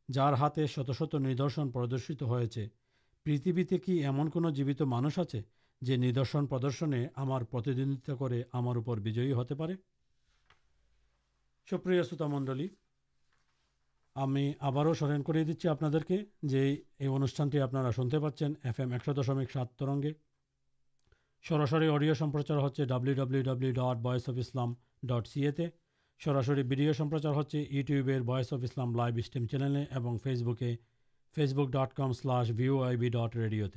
جار 0.10 0.34
ہاتے 0.34 0.68
شت 0.68 0.92
شت 1.00 1.16
ندرشن 1.16 1.72
پردرشت 1.72 2.22
ہوتی 2.22 4.06
امن 4.06 4.30
کو 4.30 4.50
جیوت 4.50 4.82
مانس 4.82 5.20
آدرشن 5.20 6.46
پردرشنے 6.46 7.08
ہمارتندے 7.18 9.32
ہوتے 9.32 9.54
سوپریا 11.68 12.04
سوتامنڈل 12.04 12.68
ہمیں 14.18 14.54
آب 14.60 14.78
سرن 14.94 15.24
کر 15.24 16.04
کے 16.04 16.18
یہ 16.44 17.08
انا 17.08 17.26
سنتے 17.92 18.20
پاچن 18.20 18.54
ایف 18.64 18.80
ایم 18.80 18.92
ایکش 18.92 19.10
دشمک 19.18 19.52
سات 19.52 19.76
ترنگے 19.76 20.12
سراسری 21.46 21.88
اڈیو 21.88 22.14
سپرچار 22.14 22.58
ہوتے 22.58 22.86
ڈبلیو 22.86 23.14
ڈبلیو 23.16 23.44
ڈبلیو 23.44 23.72
ڈٹ 23.72 24.02
بس 24.02 24.30
اف 24.30 24.38
اسلام 24.38 24.74
ڈٹ 25.04 25.28
سی 25.28 25.46
ای 25.46 25.68
سراسر 26.22 26.58
ویڈیو 26.70 26.94
سمپرچار 26.94 27.34
ہوتے 27.34 27.64
YouTube 27.70 28.10
voice 28.26 28.54
of 28.54 28.64
Islam 28.64 28.96
live 28.96 29.18
stream 29.18 29.46
channel 29.48 29.76
اور 29.92 30.18
فیس 30.18 30.42
بوکے 30.42 30.76
فیس 31.38 31.54
بوک 31.54 31.70
ڈٹ 31.70 31.94
کم 31.94 32.12
سلاش 32.12 32.52
بھی 32.52 33.10
ڈٹ 33.10 33.36
ریڈیو 33.36 33.68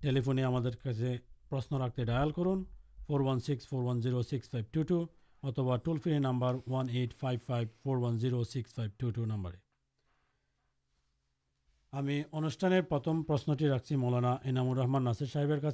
ٹلیفے 0.00 0.42
ہمارے 0.42 1.16
پرشن 1.48 1.76
رکھتے 1.76 2.04
ڈائل 2.04 2.30
کرن 2.30 2.62
four 3.06 3.20
one 3.20 3.40
six 3.40 3.68
four 3.68 3.82
one 3.82 4.00
zero 4.00 4.22
six 4.22 4.50
five 4.50 4.66
two 4.72 4.82
two 4.82 5.04
اتوا 5.46 5.76
toll 5.76 5.98
free 5.98 6.18
number 6.18 6.56
one 6.66 6.88
eight 6.88 7.14
five 7.14 7.40
five 7.46 7.68
four 7.82 7.96
one 7.96 8.18
zero 8.18 8.44
six 8.44 8.74
five 8.74 8.90
two 8.96 9.10
two 9.10 9.26
number 9.26 9.54
ہمیں 11.92 12.24
انتم 12.32 13.22
پرشنٹی 13.22 13.68
رکھچی 13.68 13.96
مولانا 13.96 14.36
انامور 14.44 14.76
رحمان 14.76 15.04
ناسر 15.04 15.26
صاحب 15.26 15.70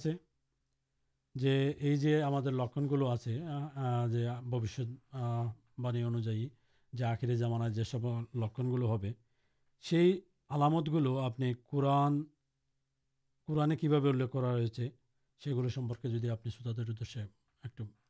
جی 1.35 1.49
یہ 1.49 1.97
جو 1.97 2.26
ہم 2.26 2.49
لکنگلو 2.49 3.09
آوشی 3.09 3.41
انوائخرے 5.83 7.37
جامان 7.37 7.73
جیسے 7.73 7.97
لکھنگ 8.35 8.75
علامت 10.50 10.88
گلو 10.88 11.19
آپ 11.19 11.41
نے 11.41 11.52
قوران 11.55 12.25
قوران 13.47 13.76
کی 13.76 13.88
بھابے 13.88 14.09
ان 14.09 14.67
سے 14.67 14.88
سمپرکے 15.69 16.09
جیسے 16.09 16.31
آپ 16.31 16.49
سوتا 16.49 16.83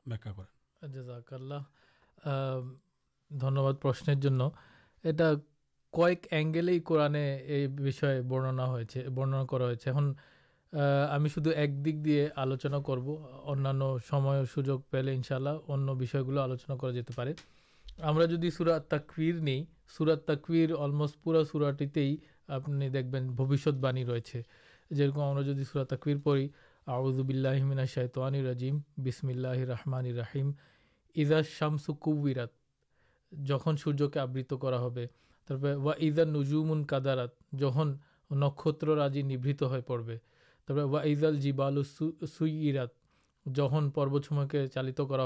ویا 0.06 0.16
کر 0.16 0.61
جزاک 0.82 1.32
اللہ 1.32 1.60
دھنیہ 3.30 3.72
پرشن 3.82 4.20
کئیک 5.94 6.26
اینگلے 6.30 6.78
قوران 6.80 7.16
یہ 7.16 7.66
بھی 7.68 7.90
برننا 8.28 8.66
برننا 9.14 9.44
ہمیں 10.72 11.28
شدھ 11.28 11.48
ایک 11.48 11.74
دک 11.86 12.04
دے 12.04 12.26
آلوچنا 12.36 12.78
کرب 12.86 13.08
انیہ 13.44 13.96
سمے 14.10 14.44
سوجو 14.54 14.78
پیلے 14.90 15.14
ان 15.14 15.22
شاء 15.22 15.36
اللہ 15.36 15.58
ان 15.68 15.86
بھی 15.98 16.06
آلوچنا 16.38 16.76
کر 16.76 16.92
جاتے 16.92 17.12
پے 17.16 17.32
ہمیں 18.02 18.26
جدید 18.26 18.52
سورا 18.52 18.78
تکویر 18.88 19.34
نہیں 19.36 19.64
سورا 19.98 20.14
تکویر 20.26 20.72
অলমোস্ট 20.72 21.22
پورا 21.22 21.44
سوراٹی 21.52 22.16
آپ 22.48 22.68
نے 22.68 22.88
دیکھیں 22.88 23.20
بھوشیہ 23.30 23.72
بانی 23.80 24.04
رہے 24.06 24.40
جرکم 24.90 25.20
ہمیں 25.20 25.42
جدید 25.42 25.66
سورا 25.72 25.84
تکویر 25.94 26.16
پڑھی 26.24 26.48
آؤزبلّہ 26.86 27.64
من 27.64 27.84
شیطان 27.86 28.34
الرجیم 28.34 28.78
بسم 28.96 29.28
اللہ 29.28 29.64
رحمان 29.68 30.06
الرحیم 30.06 30.50
ایزا 31.14 31.42
شام 31.42 31.76
سو 31.76 31.92
رات 32.34 32.50
جہاں 33.32 33.76
سورج 33.76 34.02
کے 34.12 34.18
آبت 34.20 34.52
کر 34.60 34.72
ایجا 35.98 36.24
نجوم 36.24 36.72
ان 36.72 36.84
کادارات 36.84 37.30
جہن 37.58 37.92
نکتر 38.30 38.88
رجیے 38.88 39.22
نبت 39.22 39.62
ہو 39.62 39.80
پڑے 39.86 40.16
وا 40.68 41.00
اِزل 41.02 41.40
جی 41.40 41.52
بال 41.52 41.82
سرات 41.84 42.90
جہاں 43.46 43.88
پروسم 43.94 44.46
کے 44.48 44.66
چالت 44.66 45.00
کر 45.08 45.20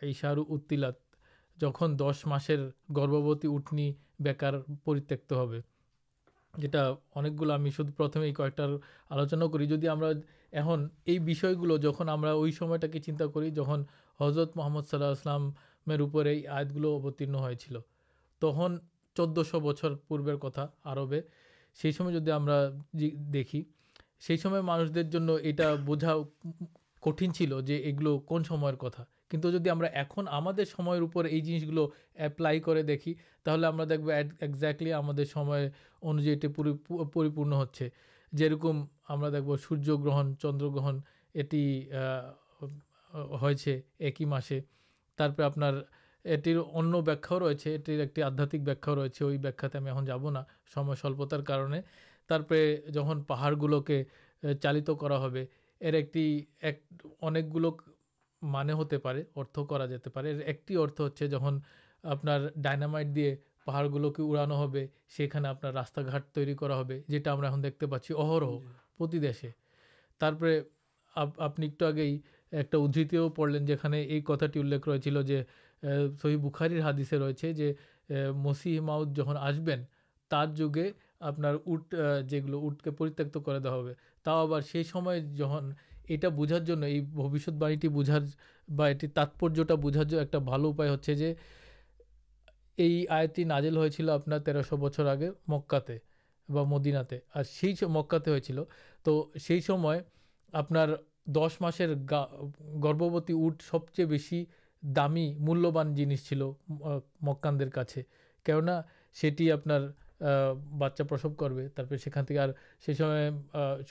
ایشارلات 0.00 0.98
جہاں 1.60 1.88
دس 1.88 2.26
مشرے 2.26 2.68
گربوت 2.96 3.44
اٹھنی 3.44 3.92
بیکارک 4.18 4.88
جنے 6.54 7.30
گی 7.30 7.70
شدپتھ 7.70 8.16
کار 8.34 8.50
آلوچنا 9.10 9.46
کری 9.52 9.88
ہم 9.88 10.76
چنتا 12.98 13.26
کرضرت 13.26 14.56
محمد 14.56 14.88
صلی 14.90 15.04
السلام 15.04 15.50
آتگلو 15.86 16.90
اوتھین 17.02 17.34
ہو 17.34 17.52
چل 17.52 17.76
تک 18.42 18.76
چودہ 19.16 19.40
شر 19.80 19.94
پوبر 20.08 20.36
کتا 20.36 20.66
آرام 20.84 21.14
دیکھی 23.32 23.62
سی 24.20 24.36
سمے 24.36 24.60
مانگ 24.60 24.92
دن 24.92 25.28
یہ 25.44 25.74
بوجھا 25.84 26.14
کٹھن 27.00 27.32
چلو 27.32 28.18
کون 28.18 28.44
سم 28.44 28.70
کتا 28.76 29.02
کنو 29.32 29.50
جدی 29.50 29.70
ہمیں 29.70 29.88
ایم 29.88 30.28
ہم 30.28 30.50
جنس 31.40 31.68
گلو 31.68 31.88
ایپلائی 32.14 32.60
کر 32.60 32.82
دیکھی 32.82 33.14
تھی 33.44 33.64
ہم 33.64 33.80
ایکزیکٹلی 33.80 34.92
ہمپرن 34.92 37.52
ہوا 37.52 39.28
دیکھ 39.32 39.68
سورن 39.68 40.38
چندر 40.38 40.66
گرہن 40.66 40.98
یہ 41.34 41.82
ایک 43.98 44.22
مسے 44.22 44.60
تمارٹی 45.18 46.54
آدھات 48.22 48.54
بھیا 48.54 50.14
وہ 50.14 50.30
پہ 52.48 52.76
جن 52.88 53.22
پہاڑ 53.22 53.54
گلوکے 53.54 54.04
چالت 54.62 54.90
کر 55.00 55.10
مانے 58.42 58.72
ہوتے 58.72 58.98
ارتھا 59.36 59.62
جاتے 59.86 60.10
ایک 60.46 60.66
جہاں 61.28 61.50
آپامائٹ 62.04 63.06
دے 63.16 63.34
پہاڑ 63.64 63.86
گلوکی 63.88 64.22
اڑانونا 64.22 65.46
آپ 65.46 65.64
دیکھتے 67.62 67.86
پاس 67.86 68.10
اہرہ 68.10 68.50
آپ 71.16 71.60
ایک 71.60 71.82
آگے 71.82 72.16
ایک 72.52 72.70
پڑلین 73.36 73.66
جانے 73.66 74.06
سہی 76.22 76.36
بوخار 76.36 76.70
ہادثے 76.80 77.18
ریچے 77.18 77.52
جو 77.52 78.32
مسیح 78.34 78.80
ماؤد 78.80 79.16
جہاں 79.16 79.34
آسبین 79.38 79.84
تر 80.30 80.46
جگہ 80.56 80.88
آپ 81.20 81.38
جو 82.28 82.38
آپ 84.30 84.48
سے 84.72 84.82
جہاں 85.36 85.60
یہ 86.08 86.28
بوجھار 86.28 87.50
باعیٹی 87.50 87.88
بوجھار 87.88 88.20
باتپر 88.68 89.74
بوجھار 89.74 90.04
ایک 90.12 90.36
بال 90.36 90.64
اپ 93.08 93.38
نازل 93.38 93.76
ہو 93.76 93.88
چل 93.88 94.10
آپ 94.10 94.24
تیر 94.44 94.74
بچر 94.74 95.06
آگے 95.06 95.30
مکا 95.48 95.78
مدینہ 96.48 96.98
اور 97.34 97.88
مکا 97.88 98.18
تو 98.18 99.32
آپ 100.52 100.72
دس 101.26 101.60
مشرے 101.60 101.94
گا 102.10 102.26
گربوت 102.84 103.30
اٹ 103.30 103.62
سب 103.62 103.90
چیز 103.92 104.06
بس 104.06 104.34
دامی 104.80 105.34
ملیہ 105.38 105.94
جنس 105.96 106.28
چل 106.28 106.42
مکان 107.20 107.58
کٹی 107.68 109.52
آپ 109.52 109.66
بچہ 110.78 111.02
پرسو 111.02 111.30
کرے 111.30 111.68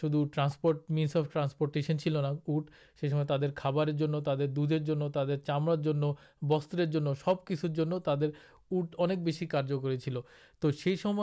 شدھ 0.02 0.16
ٹرانسپورٹ 0.34 0.90
مینس 0.90 1.16
اف 1.16 1.32
ٹرانسپورٹیشن 1.34 2.00
چلو 2.00 2.22
نا 2.22 2.32
اٹ 2.48 2.70
سے 3.02 3.10
تعداد 3.10 3.56
خبر 3.56 3.90
تعداد 4.26 4.56
دھدھر 4.56 5.10
تعداد 5.14 5.38
چامڑار 5.46 6.04
بستر 6.42 6.80
سب 7.26 7.46
کچھ 7.46 7.66
تعداد 8.06 8.24
اٹ 8.72 8.96
انک 8.98 9.20
بس 9.26 9.44
کارکری 9.50 9.98
چل 9.98 10.18
تو 10.60 10.72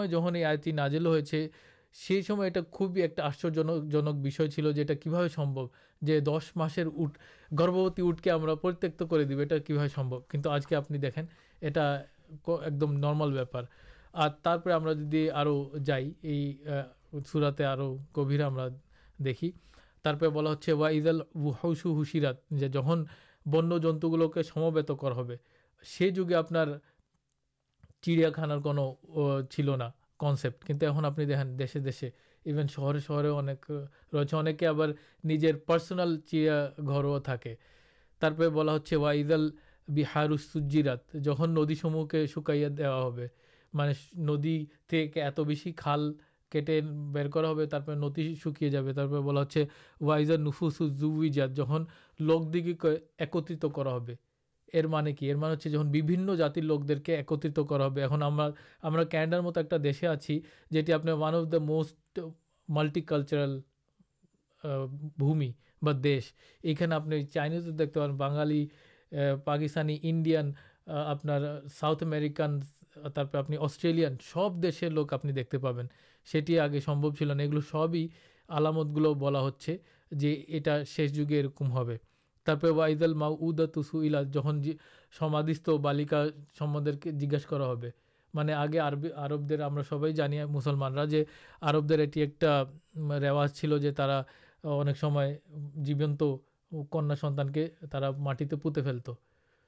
جہاں 0.07 0.37
یہ 0.37 0.45
آئتی 0.45 0.73
نازل 0.73 1.07
ہوئے 1.07 1.49
সেই 1.97 2.23
সময় 2.23 2.47
এটা 2.47 2.61
খুবই 2.73 3.03
একটা 3.03 3.25
আশ্চর্যজনক 3.25 4.15
বিষয় 4.23 4.49
ছিল 4.49 4.73
যে 4.73 4.83
এটা 4.83 4.95
কীভাবে 4.95 5.29
সম্ভব? 5.29 5.67
যে 6.03 6.21
দশ 6.21 6.45
মাসের 6.57 6.87
উট، 7.03 7.13
গর্ভবতী 7.51 8.03
উটকে 8.03 8.31
আমরা 8.31 8.55
পরিত্যক্ত 8.55 9.03
করে 9.03 9.25
দিব، 9.25 9.39
এটা 9.41 9.59
কীভাবে 9.67 9.89
সম্ভব? 9.89 10.21
কিন্তু 10.31 10.51
আজকে 10.51 10.77
আপনি 10.77 10.99
দেখেন، 10.99 11.27
এটা 11.69 11.85
একদম 12.67 12.91
নর্মাল 13.05 13.33
ব্যাপার। 13.33 13.63
آ 14.23 14.27
تم 14.43 14.89
جائی 15.85 16.13
یہ 16.23 16.83
سورا 17.27 17.51
گھیر 18.17 18.47
ہمیں 18.47 18.69
دیکھیے 19.25 19.51
بہت 20.05 20.69
وا 20.79 20.89
اِدل 20.89 21.21
واؤسرات 21.35 22.37
جہاں 22.73 22.97
بن 23.47 23.71
جنوک 23.81 24.39
آپ 26.33 26.49
چڑیاخان 28.03 28.61
کون 28.63 28.79
چلنا 29.51 29.91
کنسےپٹ 30.21 30.67
کچھ 30.67 30.85
ایم 30.85 31.05
آپے 31.05 31.25
دیشے 31.59 32.11
ایوین 32.47 32.67
شہر 32.67 32.99
شہر 32.99 33.25
رہنے 33.25 33.55
آپ 34.67 34.81
چڑیا 36.31 36.57
گھر 36.79 37.05
تھا 37.25 38.29
بلا 38.53 38.73
ہوں 38.73 38.97
وا 38.97 39.11
اِد 39.13 39.33
الحار 39.33 40.37
سجرات 40.53 41.13
جہاں 41.25 41.47
ندیسم 41.47 42.07
کے 42.07 42.27
شکایا 42.27 42.69
دیا 42.79 42.91
مدی 43.73 44.65
ات 45.17 45.41
بس 45.41 45.67
خال 45.77 46.13
کٹے 46.53 46.81
بر 47.13 47.29
کر 47.29 47.45
ندی 47.95 48.35
شکیے 48.35 48.71
جاپے 48.71 48.93
بلا 49.21 49.41
ہوں 49.41 49.65
وائزر 50.01 50.39
نوفسو 50.39 50.89
زویجا 50.89 51.47
جہاں 51.47 51.79
لوک 52.21 52.53
دیکھی 52.53 52.75
کو 52.75 52.89
ایکترت 53.19 53.65
کر 53.75 53.87
لوک 56.63 56.89
دیکھے 56.89 57.17
ایکترت 57.17 57.59
کرا 57.69 57.87
اُنڈار 57.87 59.41
مت 59.41 59.59
ایک 59.59 59.75
دیشے 59.85 60.07
آپ 60.07 61.05
جان 61.05 61.09
اف 61.09 61.53
دا 61.53 61.59
موسٹ 61.59 62.21
مالٹیکلچارل 62.69 63.61
بھومی 65.17 65.53
بس 65.83 66.33
یہ 66.65 66.93
آپ 66.93 67.07
نے 67.07 67.25
چائنیز 67.27 67.69
دیکھتے 67.79 68.01
پانچ 68.01 68.15
بنگالی 68.17 68.67
پاکستانی 69.45 69.99
انڈیا 70.03 70.43
آپت 70.87 72.03
ہمرکان 72.03 72.61
آپ 73.05 73.37
اسٹریل 73.61 74.05
سب 74.23 74.63
دس 74.63 74.83
لوگ 74.83 75.13
آپ 75.13 75.25
نے 75.25 75.33
دیکھتے 75.33 75.59
پین 75.59 76.59
آگے 76.61 76.81
سمب 76.81 77.17
چلے 77.19 77.45
یہ 77.45 77.61
سب 77.71 77.95
ہی 77.95 78.09
علامت 78.49 78.87
گلو 78.97 79.15
بلا 79.15 79.49
ہٹا 79.49 80.83
شیش 80.89 81.13
جگے 81.13 81.43
یہ 81.43 82.65
وائدل 82.65 83.15
مع 83.15 83.31
ادا 83.41 83.65
تسوئیلا 83.67 84.23
جہاںست 84.23 85.69
بالکا 85.69 86.25
سمندر 86.59 86.97
کے 86.97 87.11
جیجاس 87.11 87.47
کرا 87.47 87.73
مطلب 88.35 88.53
آگے 88.57 88.81
ہم 89.63 89.81
سبھی 89.89 90.45
مسلمانہ 90.45 91.01
جو 91.11 91.19
آربر 91.61 91.99
اٹی 91.99 92.21
ایک 92.21 92.45
ریواز 93.21 93.55
چلا 93.55 94.23
اب 94.65 95.19
جیبنت 95.75 96.23
کنا 96.91 97.15
سنت 97.15 97.55
کے 97.55 97.69
تراٹی 97.91 98.45
پوتے 98.63 98.83
فلت 98.83 99.11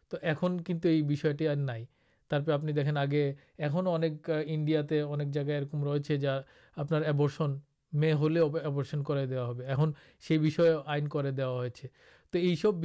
تو 0.08 0.16
ایشیٹی 0.22 1.54
نئی 1.54 1.84
ترپے 2.30 2.52
آپ 2.52 2.64
نے 2.64 2.72
دیکھیں 2.72 2.96
آگے 2.96 3.32
ایو 3.58 3.78
اب 3.78 4.30
انڈیا 4.46 4.80
انک 5.02 5.32
جائے 5.34 5.46
گا 5.46 5.52
یہ 5.52 5.60
رکم 5.60 5.84
رہے 5.84 6.16
جا 6.16 6.38
آپرسن 6.76 7.56
مبرسن 7.92 9.02
کر 9.04 9.26
دا 9.26 9.84
سی 10.20 10.38
بھی 10.38 10.50
آئن 10.86 11.08
کر 11.08 11.30
دیا 11.30 11.48
ہو 11.48 12.54
سب 12.62 12.84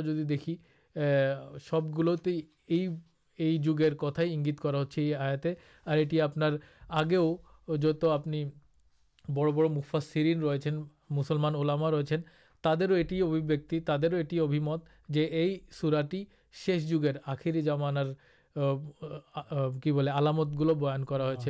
جو 0.00 0.22
دیکھی 0.24 0.56
سب 1.60 1.98
گلو 1.98 2.14
جگہ 3.38 3.90
کتائی 3.90 4.36
اگت 4.36 4.98
یہ 4.98 5.16
آتے 5.16 5.54
اور 5.84 5.98
یہ 6.12 6.22
آپ 6.22 6.38
آگے 6.88 7.18
جت 7.78 8.04
آپ 8.04 8.28
بڑفاس 9.28 10.04
سرین 10.04 10.42
ریچن 10.42 10.82
مسلمان 11.10 11.54
اولاما 11.54 11.90
ریسنٹ 11.90 12.12
ہیں 12.12 12.22
تر 12.64 12.90
ابھی 13.22 13.80
تر 13.80 13.92
ابھیت 13.92 14.32
جو 15.08 15.20
یہ 15.20 15.56
سوراٹی 15.70 16.24
شیش 16.66 16.88
جگری 16.88 17.62
جمانار 17.62 18.06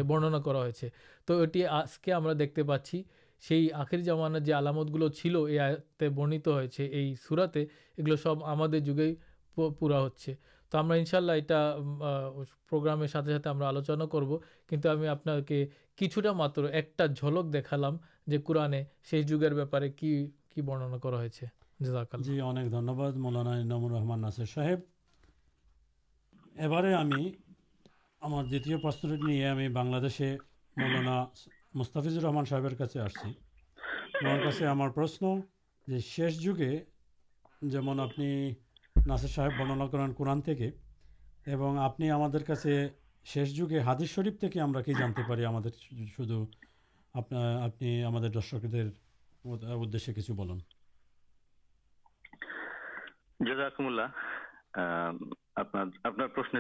برننا 0.03 0.38
کر 0.38 0.55
کے 2.03 2.12
دیکھتے 2.38 2.62
پاچی 2.62 3.03
سے 3.49 3.69
آخر 3.75 4.01
زمانہ 4.01 4.38
جو 4.38 4.57
آلامت 4.57 4.95
گلو 4.95 5.09
چلتے 5.09 6.09
بنتے 6.09 6.51
یہ 6.79 7.15
گلو 7.99 8.17
سب 8.17 8.53
ہم 8.53 8.62
پورا 9.79 10.01
ہوا 10.01 10.35
انشاء 10.75 11.19
اللہ 11.19 11.33
یہ 11.33 11.53
پروگرام 12.69 13.07
ساتھ 13.07 13.27
ساتھ 13.27 13.49
ہم 13.49 13.62
آلوچنا 13.62 14.07
کرو 14.07 14.38
کچھ 14.38 14.87
ہمیں 14.87 15.09
آپ 15.09 15.29
کے 15.47 15.67
کچھ 15.99 16.19
مطر 16.19 16.65
ایک 16.65 17.01
جھلک 17.17 17.55
دکھالے 17.55 18.85
سے 19.11 19.23
جگہ 19.23 19.38
بہتارے 19.38 19.91
کی 19.91 20.31
برننا 20.57 20.99
کرم 20.99 21.21
رحمان 23.95 24.21
ناسو 24.21 24.45
صاحب 24.45 24.79
دست 26.57 26.85
بنے 29.05 30.37
ملنا 30.77 31.27
مستحمان 31.75 32.45
صاحب 32.45 32.67
آپ 34.67 34.81
جگہ 36.41 36.41
جو 36.41 36.59
ہے 36.59 36.85
بننا 39.59 39.87
کران 39.87 40.12
قرآن 40.12 40.41
آپ 41.79 42.01
نے 42.01 42.11
ہمارے 42.11 42.88
شیش 43.25 43.57
جگے 43.57 43.79
ہادر 43.79 44.05
شرف 44.05 44.41
تھی 44.41 44.61
ہمتے 44.61 45.23
پہ 45.29 45.45
شو 46.17 46.45
آپ 47.15 47.33
درشکر 48.35 48.65
ادر 48.65 50.12
کچھ 50.12 50.31
بول 50.31 50.51
پر 54.75 56.53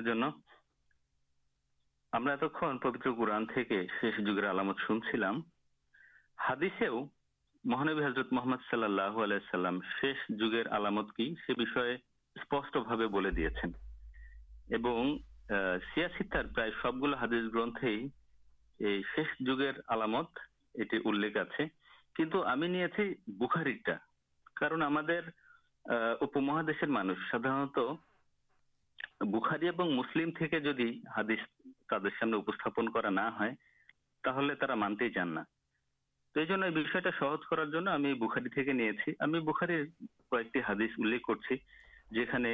سب 16.82 17.02
گلا 17.02 17.16
ہادی 17.16 17.40
گرتے 17.54 17.96
جگہ 19.40 19.70
آلامت 19.88 20.38
یہ 22.74 23.14
بخار 23.26 23.66
مانس 25.88 26.80
سیمار 26.80 27.04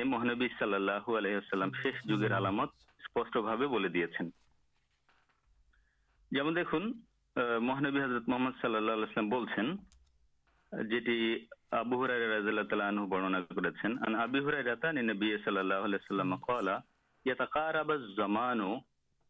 مہانبی 0.04 0.48
صلاح 0.58 1.08
اللہ 1.08 1.64
شیش 1.82 2.04
جگامت 2.04 2.68
جمن 6.32 6.56
دیکھ 6.56 6.74
مہانبی 7.60 8.02
حضرت 8.02 8.28
محمد 8.28 8.50
صلی 8.62 8.76
اللہ 8.76 8.92
جی 10.72 11.46
আবু 11.81 11.95
হুরাই 11.99 12.19
রাদিয়াল্লাহু 12.35 12.81
আনহু 12.91 13.05
বর্ণনা 13.11 13.39
করেছেন 13.57 13.91
আন 14.05 14.13
আবি 14.25 14.39
হুরাইরাতা 14.45 14.87
নবী 15.01 15.27
সাল্লাল্লাহু 15.43 15.83
আলাইহি 15.85 15.99
ওয়াসাল্লাম 15.99 16.31
قال 16.49 16.67
يتقارب 17.25 17.89
الزمان 17.91 18.61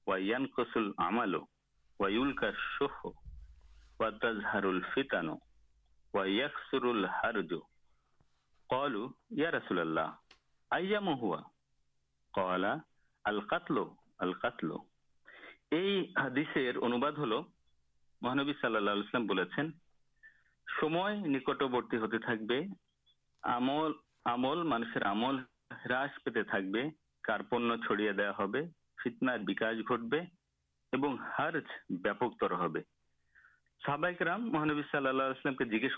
وينقص 0.07 0.71
العمل 0.77 1.33
ويلقى 1.99 2.47
الشح 2.55 2.97
وتظهر 3.99 4.63
الفتن 4.75 5.27
ويكثر 6.13 6.83
الحرج 6.97 7.51
قالوا 8.69 9.07
يا 9.41 9.49
رسول 9.49 9.79
الله 9.79 10.09
أيام 10.71 11.07
هو 11.21 11.33
قال 12.33 12.63
القتل 13.25 13.77
القتل 14.21 14.69
এই 15.71 15.91
হাদিসের 16.21 16.73
অনুবাদ 16.85 17.13
হলো 17.23 17.37
মহানবী 18.21 18.53
সাল্লাল্লাহু 18.53 18.95
আলাইহি 18.95 19.05
ওয়াসাল্লাম 19.05 19.31
বলেছেন 19.33 19.65
جیج 20.76 21.10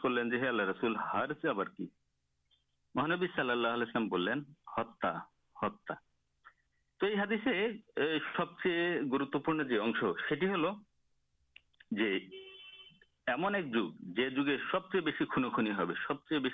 کرلین 0.02 0.32
رسول 0.60 0.96
ہارج 0.96 1.46
آبی 1.46 1.76
ہتھا 4.78 5.18
ہتھا 5.62 5.94
تو 7.00 7.06
یہ 7.06 7.16
ہادسے 7.16 7.72
سب 8.36 8.58
چیز 8.58 9.12
گروتوپن 9.12 9.68
ایمن 13.26 13.54
سب 14.72 14.92
چیز 14.92 15.02
بہت 15.02 15.28
خونخن 15.28 15.66
سب 16.06 16.16
چیزیں 16.28 16.50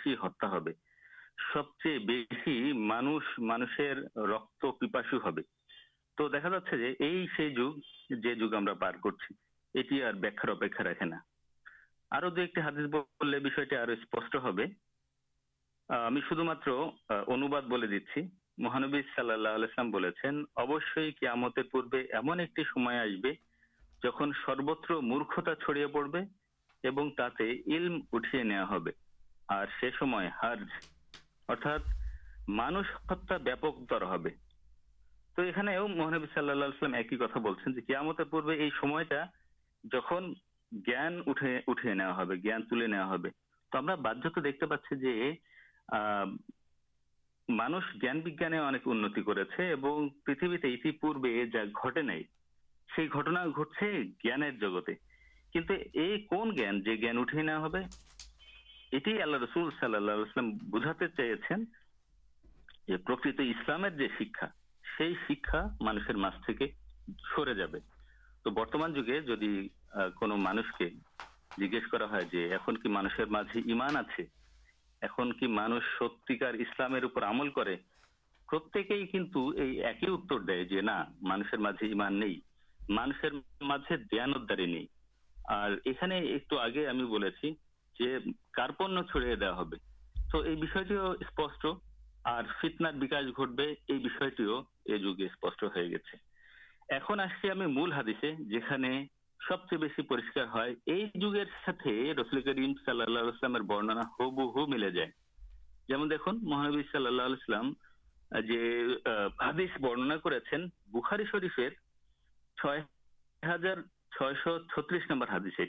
ہمیں 15.92 16.20
شدمات 16.29 16.68
کی 21.11 21.26
ہمتے 21.26 21.62
پورے 21.62 22.00
ایمن 22.12 22.40
ایک 22.40 22.61
جہاں 24.02 24.26
سروتر 24.46 24.94
مورکھتا 25.02 25.55
چڑیے 25.55 25.87
پڑے 25.87 26.20
محنبی 35.88 36.27
صلاح 36.35 36.53
اللہ 36.53 36.85
جان 42.44 42.62
تھی 42.62 42.77
تو 43.72 43.79
ہم 43.79 43.87
بھتا 43.87 44.40
دیکھتے 44.40 44.66
پاس 44.66 44.92
مانس 47.49 48.03
جانے 48.03 48.31
کرتی 49.27 50.90
پورے 50.90 51.46
جا 51.46 51.64
گٹے 51.64 52.03
نئی 52.03 52.22
گٹنا 53.07 53.44
گٹ 53.46 53.68
سے 53.81 54.05
جانے 54.05 54.51
رسلام 60.14 60.51
بجا 60.51 60.92
چاہیے 60.95 61.35
اسلام 63.40 63.85
مانسر 65.81 66.16
سر 67.37 67.53
جا 67.55 67.66
تو 68.42 68.51
برتمان 68.51 68.95
جگہ 68.95 69.21
جاسا 69.21 70.27
مانس 70.37 70.81
ایمان 73.55 73.97
آ 73.97 74.03
مانس 75.47 75.85
ستار 75.99 76.55
اسلام 76.55 76.95
کے 77.53 78.95
ایک 78.95 79.14
ہی 79.14 80.09
اتر 80.09 80.38
دانشیر 80.38 81.59
مجھے 81.59 81.87
ایمان 81.87 82.14
نہیں 82.14 82.37
مان 82.90 83.11
جاندارے 83.90 84.66
نہیں 84.66 84.95
ایک 85.48 86.02
پنیا 86.02 86.92
سب 99.40 99.70
چیز 99.70 100.00
رسلی 102.18 102.42
کریم 102.42 102.74
سا 102.74 103.46
برننا 103.46 104.00
ہلے 104.20 104.90
جائے 104.90 105.11
جمع 105.88 106.06
دیکھ 106.11 106.28
محبوب 106.42 106.80
صلی 106.92 107.06
اللہ 107.06 107.22
حدیث 109.42 109.80
برننا 109.80 110.16
کر 110.16 110.32
چت 114.20 115.11
نمبر 115.11 115.29
ہادیس 115.29 115.61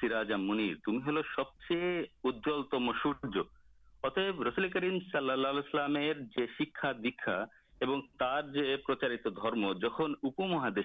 سراجا 0.00 0.36
منیر 0.36 0.74
تم 0.84 1.20
سب 1.36 1.48
چیز 1.68 2.04
سورے 3.02 4.30
رسلی 4.44 4.68
کریم 4.68 4.98
سا 4.98 5.86
شکا 6.58 6.92
دن 6.92 7.10
جہاں 9.80 10.08
مہاد 10.38 10.78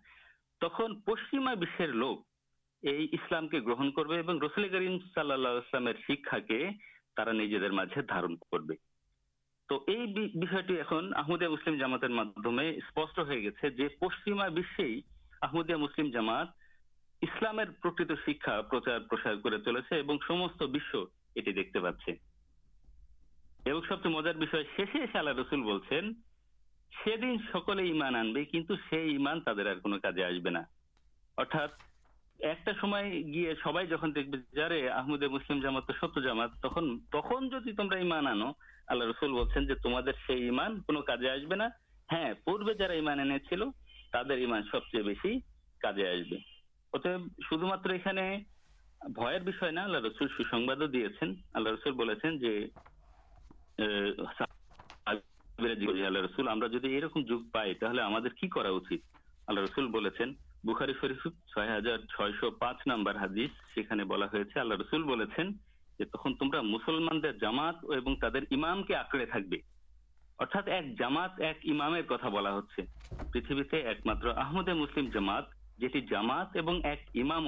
تخت 0.61 1.05
پشچیما 1.05 1.53
لوگ 1.85 2.17
تومدیہ 9.69 11.47
مسلم 11.47 11.77
جامات 11.77 12.03
ہو 13.17 13.25
گیے 13.25 13.87
پشچیماشے 13.99 15.75
مسلم 15.75 16.09
جامات 16.09 16.47
اسلام 17.21 17.59
شکا 18.25 18.61
پرچار 18.61 19.33
کر 19.43 19.57
چل 19.57 19.81
سے 19.81 20.01
یہ 21.35 21.41
دیکھتے 21.41 21.79
پاس 21.79 22.09
مزار 23.69 24.33
شسانا 24.77 25.31
تمام 39.83 40.79
آسبنا 41.25 41.67
ہاں 42.11 42.33
پوار 42.43 42.73
تران 44.11 44.61
سب 44.71 44.89
چیز 44.91 45.25
کار 45.81 45.93
شہر 47.49 49.71
نہ 49.71 49.79
اللہ 49.79 49.97
رسول 49.97 50.27
سوسباد 50.27 50.93
دیا 50.93 51.25
اللہ 51.53 51.69
رسول 51.69 52.17
اللہ 53.79 56.19
رسلے 56.19 56.43
تمام 56.43 56.59
مسلمان 66.63 67.21
ایک 70.67 70.99
جامات 70.99 71.39
ایک 71.39 71.71
امام 71.71 72.01
کتنا 72.01 72.29
بلا 72.29 72.51
ہوں 72.51 72.61
پہ 73.63 73.77
ایک 73.77 74.05
محمد 74.05 74.67
مسلم 74.67 75.09
جامات 75.13 76.57
اور 76.57 76.81
ایک 76.83 76.99
امام 77.15 77.47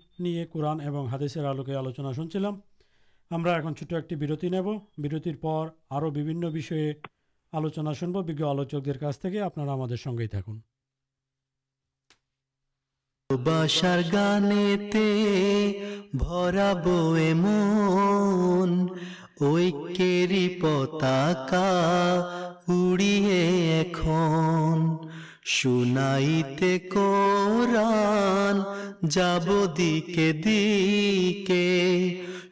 سنائی 25.45 26.41
جب 29.03 29.47
دیکھ 29.77 30.19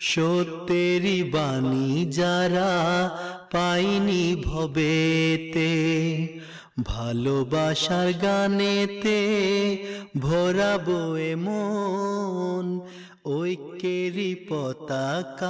سی 0.04 1.22
بنی 1.32 2.06
جرا 2.12 3.08
پائنی 3.52 4.36
بھوت 4.46 5.58
بسار 7.52 8.10
گانے 8.22 8.86
تے 9.04 9.20
براب 10.16 10.90
یہ 11.20 11.36
من 11.38 12.78
یقری 13.46 14.34
پتاک 14.50 15.44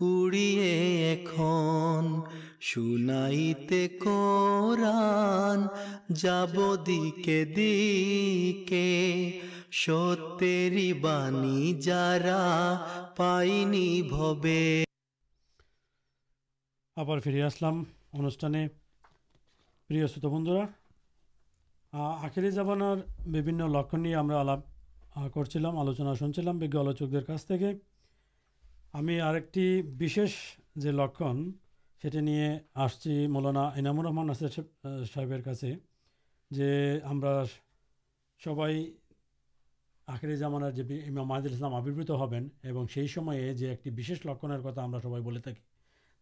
اڑیے 0.00 1.16
کھن 1.26 2.14
آپ 16.96 17.06
فری 17.24 17.42
آسلام 17.42 17.82
انوشان 18.12 18.54
بندرا 20.24 20.64
آخرے 21.92 22.50
جامان 22.50 22.80
لکھنیا 23.72 24.22
کر 25.34 25.56
آلوچنا 25.66 26.14
شن 26.14 26.32
چل 26.32 26.48
آلوچک 26.48 27.14
ہمیں 28.94 29.20
لکھ 30.90 31.22
سیٹ 32.02 32.16
آسچی 32.74 33.26
مولانا 33.26 33.68
عنامور 33.68 34.04
رحمان 34.04 34.34
صاحب 34.34 35.62
جی 36.50 36.98
ہم 37.04 37.20
سب 38.44 38.60
آخرے 40.06 40.36
جامان 40.36 40.62
محدود 41.16 41.62
آبربوت 41.62 42.10
ہبین 42.10 42.48
جو 42.62 42.84
ایکش 43.68 44.12
لکھنر 44.24 44.60
کتاب 44.60 44.96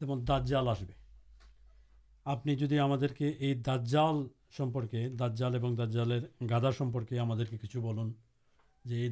تو 0.00 0.18
دال 0.28 0.68
آسبی 0.68 0.92
آپ 2.24 2.46
جنگ 2.46 3.06
کے 3.16 3.32
یہ 3.40 3.54
دالکے 3.54 5.08
داج 5.08 5.38
جال 5.38 5.54
اور 5.54 5.76
درجال 5.76 6.12
گادا 6.50 6.72
سمپرکے 6.72 7.18
ہم 7.18 7.32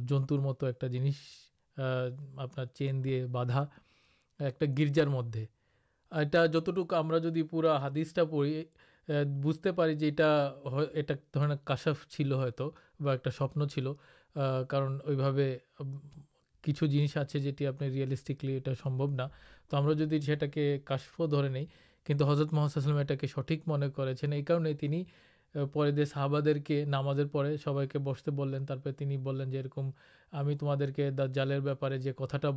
جنس 0.00 1.14
آپ 2.36 2.58
گرجار 4.78 5.06
پڑی 5.06 5.44
بجتے 9.42 9.72
پڑی 9.72 10.10
کاشف 11.64 12.08
چلو 12.08 12.40
سوپن 13.38 13.68
چل 13.68 13.86
کر 14.68 14.82
آپ 17.66 17.80
نے 17.80 17.88
ریئلسٹکلی 17.88 18.58
سمبنا 18.82 19.28
تو 19.68 19.78
ہم 19.78 19.86
کن 22.06 22.22
حضرت 22.22 22.52
محسوس 22.52 22.86
من 22.86 23.06
کرنے 24.42 24.72
پر 25.72 25.90
سب 26.04 26.36
کے 26.64 26.84
نام 26.84 27.12
سب 27.64 27.80
بستے 28.04 28.30
بولیں 28.30 28.58
طرح 28.68 29.44
جو 29.44 29.58
ارکم 29.58 29.90
ہمیں 30.32 30.54
تمہارے 30.56 31.10
جالارے 31.34 32.12
کتا 32.18 32.50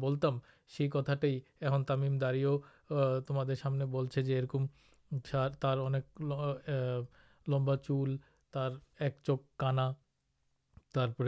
سی 0.78 0.88
کتاٹی 0.90 1.40
ایم 1.62 1.84
تمیم 1.84 2.18
داری 2.18 2.44
تم 3.28 3.44
نے 3.76 3.86
بولے 3.86 4.22
جو 4.22 4.38
ارکم 4.38 4.66
لمبا 7.48 7.78
چول 7.78 8.18
کانا 9.58 9.92
طرح 10.94 11.22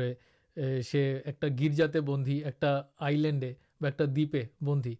سے 0.85 1.01
ایک 1.25 1.43
گرجا 1.59 1.85
بندی 2.05 2.43
ایک 2.45 2.65
آئیلینڈے 2.99 3.53
دِیپے 4.15 4.43
بندی 4.61 4.95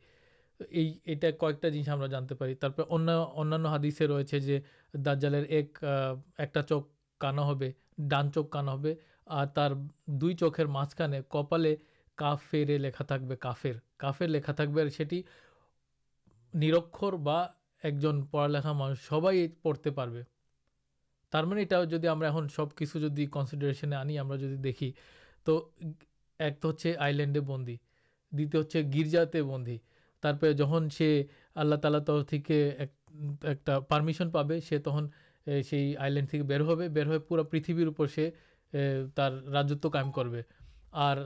یہ 0.60 1.32
کنستے 1.39 2.16
اندے 2.16 4.08
روز 4.08 4.49
دارجال 5.05 5.36
ایک 5.36 5.78
چوکے 6.70 7.72
ڈان 8.10 8.32
چوک 8.32 8.51
کانا 8.51 8.76
دو 10.05 10.32
چھ 10.32 10.62
کھانے 10.95 11.22
کپالے 11.30 11.76
کافیرے 12.18 12.78
لکھا 12.78 13.18
کافیر 13.39 13.76
کافی 13.97 14.28
لکھا 14.28 14.53
اور 14.58 14.89
سیخر 14.89 17.16
بن 17.24 18.26
پڑال 18.26 18.55
سبائ 19.10 19.47
پڑھتے 19.62 19.89
پہ 19.89 20.22
تر 21.32 21.58
یہ 21.58 21.97
جانا 21.97 22.47
سب 22.55 22.76
کچھ 22.76 22.97
کنسیڈارشن 23.34 23.93
آنی 23.93 24.20
ہمیں 24.20 24.38
جی 24.38 24.55
دیکھی 24.55 24.91
تو 25.45 25.70
ایک 26.39 26.62
تو 26.62 26.70
ہوئی 26.70 27.39
بندی 27.39 27.76
دیجیے 28.32 28.82
گرجا 28.93 29.24
تندی 29.24 29.78
تک 30.24 30.45
سے 30.93 31.24
آلہ 31.55 31.76
تعالی 31.76 31.97
ایکمشن 33.68 34.32
پا 34.32 34.43
سکے 34.43 34.80
تہ 34.80 34.89
سی 35.70 35.97
آئیلینڈ 35.97 36.30
تھی 36.30 36.41
برہے 36.41 36.89
بھر 36.89 37.07
ہو 37.07 37.20
پورا 37.20 37.43
پریتھرپر 37.43 38.07
سے 38.07 38.30
راجتو 39.53 39.89
قائم 39.89 40.11
کرتا 40.11 40.38
ہار 40.93 41.18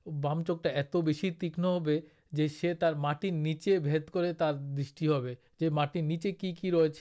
بام 0.05 0.43
چوکا 0.43 0.69
ات 0.69 0.95
بس 0.95 1.25
تیق 1.39 1.59
ہوٹر 1.59 3.31
نیچے 3.31 3.79
بےد 3.79 4.01
کر 4.13 4.33
تر 4.33 4.53
دِن 4.77 5.33
جو 5.59 5.71
مٹر 5.71 6.01
نیچے 6.01 6.31
کی 6.31 6.71
ریس 6.71 6.99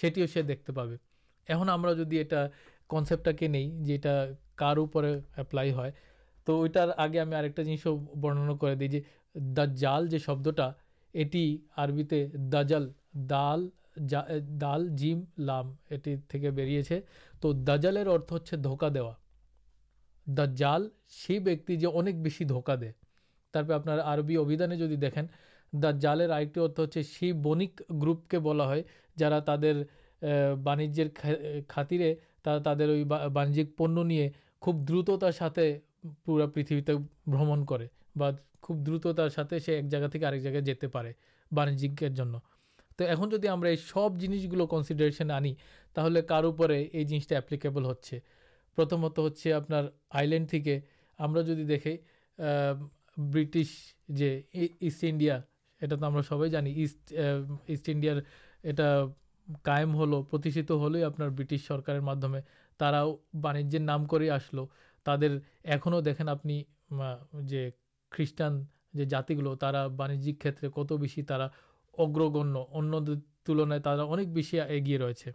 سیٹی 0.00 0.42
دیکھتے 0.42 0.72
پا 0.72 0.84
ایپ 1.48 1.62
کار 4.58 4.76
اوپر 4.76 5.04
ایپلائی 5.36 5.72
ہے 5.74 5.90
تو 6.46 6.56
وہٹار 6.58 6.88
آگے 6.96 7.20
ہمیں 7.20 7.36
آنس 7.38 7.86
بننا 8.20 8.56
کر 8.60 8.74
دیجیے 8.74 9.00
دا 9.56 9.64
جال 9.74 10.18
شبدہ 10.18 10.72
یہ 11.14 11.56
اٹی 11.74 12.16
دال 13.30 13.68
یہ 15.00 16.50
بڑی 16.50 16.80
ہے 16.90 17.00
تو 17.40 17.52
دا 17.52 17.76
جل 17.76 17.96
ارتھ 18.06 18.54
ہوکا 18.66 18.88
دا 20.26 20.44
دال 20.56 20.88
سی 21.16 21.38
بک 21.38 21.70
بس 22.22 22.42
دھوکا 22.48 22.74
دے 22.74 22.90
تای 23.54 23.98
ابھی 24.02 24.56
جدید 24.56 25.00
دیکھیں 25.00 25.22
د 25.72 26.00
جال 26.00 26.20
سی 27.04 27.32
بنک 27.42 27.82
گروپ 28.02 28.28
کے 28.28 28.38
بلا 28.38 28.74
جا 29.16 29.38
تران 29.40 29.82
خاترے 31.68 32.14
تعلجیک 32.44 33.76
پن 33.76 34.18
خوب 34.60 34.88
درتار 34.88 35.30
ساتھ 35.30 35.58
پورا 36.24 36.46
پریتھتے 36.46 36.92
برمن 37.26 37.64
کر 37.66 39.28
ساتھ 39.28 39.54
سے 39.64 39.74
ایک 39.76 39.88
جگہ 39.88 40.36
جگہ 40.36 40.60
جاتے 40.60 40.86
بانج 41.50 41.86
تو 42.96 43.04
اُن 43.04 43.30
جدی 43.30 43.76
سب 43.76 44.20
جنس 44.20 44.52
گلو 44.52 44.66
کنسڈارشن 44.66 45.30
آنی 45.30 45.54
تھی 45.94 46.22
کاروپر 46.22 46.70
یہ 46.70 47.04
جنسٹ 47.04 47.32
اپل 47.32 47.84
ہوتمت 48.78 49.18
ہوئی 49.18 50.44
تھی 50.46 50.78
ہمیں 51.18 51.42
دیکھی 51.42 51.96
برٹیشن 53.16 54.40
اسٹ 54.80 55.04
انڈیا 55.08 55.40
یہ 55.82 55.88
تو 55.88 56.22
سب 56.22 56.42
اسٹڈار 57.66 58.20
یہ 58.64 58.72
شت 60.50 60.70
ہلن 60.70 61.34
برٹیش 61.36 61.66
سرکار 61.66 62.00
مادمے 62.00 62.40
تراویر 62.78 63.80
نام 63.80 64.04
کر 64.04 64.20
دیکھیں 66.00 66.28
آپ 66.28 66.46
جو 67.32 67.58
خانے 68.12 69.04
جاتی 69.04 69.36
گلوجک 69.36 70.40
کت 70.40 70.92
بس 70.92 71.18
اگرگ 71.98 72.36
تلنگا 73.44 73.90
اب 73.90 74.20
بس 74.34 74.54
ایگی 74.68 74.98
ریسے 74.98 75.30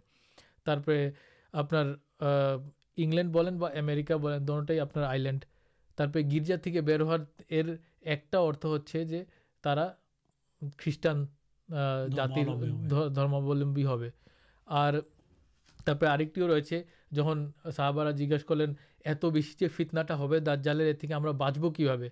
ترپے 0.64 1.10
آپلینڈ 1.52 3.32
بولیںکا 3.32 4.16
بولیں 4.16 4.38
دونوں 4.38 4.80
آپ 4.80 4.98
آئیلینڈ 4.98 5.44
گرجا 6.14 6.56
تھی 6.56 6.80
بر 6.80 7.00
ایک 7.48 8.34
ارتھ 8.34 8.66
ہر 9.64 9.88
خان 10.84 11.24
جاتیمل 11.68 12.70
اور 14.64 14.94
ترکٹی 15.84 16.40
رہے 16.40 16.82
جہاں 17.14 17.34
صحابارا 17.76 18.10
جیجاس 18.10 18.44
کرلے 18.44 18.66
ات 19.04 19.24
بس 19.24 19.62
فیتنا 19.76 20.02
در 20.46 20.56
جل 20.56 20.80
ہم 21.12 21.22
بچب 21.36 21.76
کبھی 21.76 22.08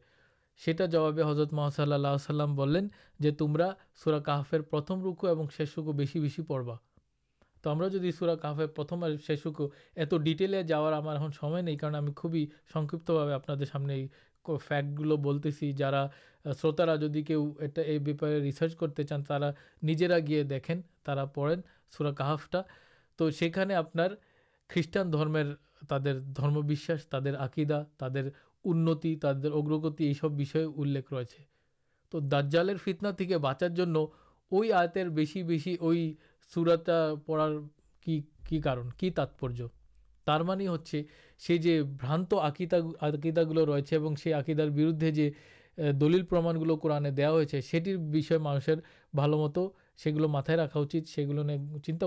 سارا 0.60 0.86
جب 0.86 1.20
حضرت 1.28 1.52
محسوس 1.52 2.30
تمہرا 3.38 3.72
سورا 4.04 4.18
کحفر 4.18 4.60
پرتم 4.60 5.02
روک 5.02 5.24
اور 5.24 5.64
شوق 5.64 5.84
بس 5.84 6.16
بس 6.16 6.40
پڑوا 6.46 6.76
تو 7.62 7.72
ہمارا 7.72 7.88
جیسے 7.88 8.10
سوراک 8.12 8.42
کھفرت 8.42 8.74
شیشوکو 9.26 9.68
ات 9.96 10.14
ڈیٹے 10.24 10.62
جا 10.62 10.90
رہا 10.90 10.98
ہمارے 10.98 11.18
سمعے 11.40 11.62
نہیں 11.62 11.76
کار 11.76 11.92
خوبی 12.16 12.46
سکتیں 12.74 13.32
آپ 13.32 13.50
فٹ 14.64 14.98
گلو 14.98 15.16
بولتے 15.16 15.72
جارا 15.72 16.06
شروتارا 16.44 16.96
جدید 16.96 17.30
یہ 17.30 17.98
ویپارے 18.06 18.40
ریسارچ 18.40 18.76
کرتے 18.76 19.04
چان 19.04 19.22
تا 19.22 19.38
نجیرا 19.82 20.18
گیا 20.18 20.42
دیکھیں 20.50 20.74
ترا 21.02 21.24
پڑین 21.24 21.60
سورا 21.98 22.10
کحافٹا 22.10 22.62
تو 23.16 23.30
سیكھنے 23.30 23.74
آپ 23.74 23.92
خیسٹان 24.68 25.12
درمیر 25.12 25.46
تر 25.88 26.18
دمشا 26.20 26.94
تر 27.10 27.34
آقیدہ 27.34 27.84
تر 27.98 28.28
انتی 28.64 29.16
تر 29.16 29.30
اگرگتی 29.30 30.06
یہ 30.06 30.12
سب 30.12 30.30
بھیلے 30.30 31.00
رہے 31.10 31.44
تو 32.10 32.20
فیتنا 32.84 33.10
تھی 33.10 33.36
بچار 33.36 35.08
بس 35.08 35.36
بس 35.46 35.68
سورا 36.54 36.74
تھا 36.74 37.14
پڑار 37.26 37.52
كی 38.00 38.20
كی 38.48 38.60
كارن 38.60 38.90
كی 38.90 39.10
تاتپر 39.10 39.50
تر 40.26 40.42
ہے 40.90 41.82
برانت 41.82 42.34
آکتا 42.40 42.76
آکتا 43.00 43.42
گلو 43.42 43.66
ریچے 43.66 43.96
اور 43.96 44.16
سی 44.16 44.32
آکیدار 44.32 44.68
بردے 44.76 45.10
جو 45.10 45.92
دل 45.92 46.24
پرماغل 46.26 46.76
کو 46.76 46.88
دا 46.88 47.30
ہوتا 47.30 47.56
ہے 47.56 47.60
سر 48.20 48.38
مانسر 48.38 48.80
بال 49.14 49.34
مت 49.34 49.58
سے 49.98 50.56
رکھا 50.56 50.80
اچھے 50.80 51.24
چنتا 51.84 52.06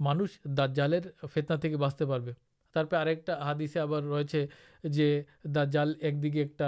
مانس 0.00 0.38
دا 0.56 0.66
جال 0.66 0.94
فیتنا 1.34 1.56
تک 1.56 1.74
بچتے 1.80 2.06
پڑے 2.06 2.32
ترپے 2.74 2.96
آکٹ 2.96 3.30
حادثے 3.42 3.80
آپ 3.80 3.92
ریچے 4.04 4.46
جو 4.84 5.04
دار 5.54 5.66
جال 5.66 5.94
ایک 6.00 6.22
دکی 6.22 6.38
ایک 6.38 6.62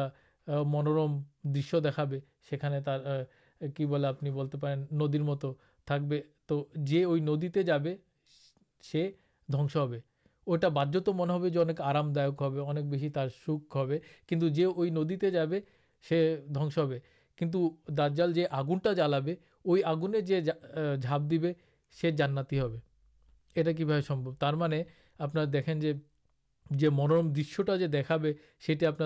منورم 0.46 1.20
دشیہ 1.44 1.80
دیکھا 1.80 2.04
سار 2.80 3.22
کی 3.76 3.86
بول 3.86 4.04
آپ 4.04 4.22
ندر 4.22 5.22
مت 5.22 5.44
تھے 5.88 6.20
تو 6.46 6.64
یہ 6.88 7.06
وہ 7.06 7.16
ندی 7.18 7.62
جا 7.62 7.76
سنس 8.84 9.76
ہو 9.76 9.86
وہ 10.46 10.56
بارت 10.68 11.08
منہ 11.08 11.48
جوکہ 11.48 11.82
اب 11.82 12.16
بس 12.90 13.32
سوکھے 13.46 13.98
کنٹ 14.28 14.42
ندی 14.92 15.30
جا 15.30 15.44
سکے 16.04 16.36
دنس 16.46 16.78
ہو 16.78 16.90
آگن 18.50 18.94
جالا 18.96 19.18
وہ 19.64 19.76
آگنے 19.84 20.20
جوپ 20.20 21.30
دے 21.30 21.52
سے 21.96 22.10
جانا 22.10 22.42
کہ 23.54 23.84
میرے 23.84 24.82
آپ 25.18 25.36
دیکھیں 25.52 25.74
جو 26.70 26.90
منورم 26.92 27.32
دشیہ 27.32 27.70
آپ 28.86 28.98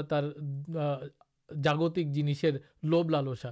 جاگتک 1.65 2.13
جنسر 2.15 2.57
لوب 2.83 3.11
لالسا 3.11 3.51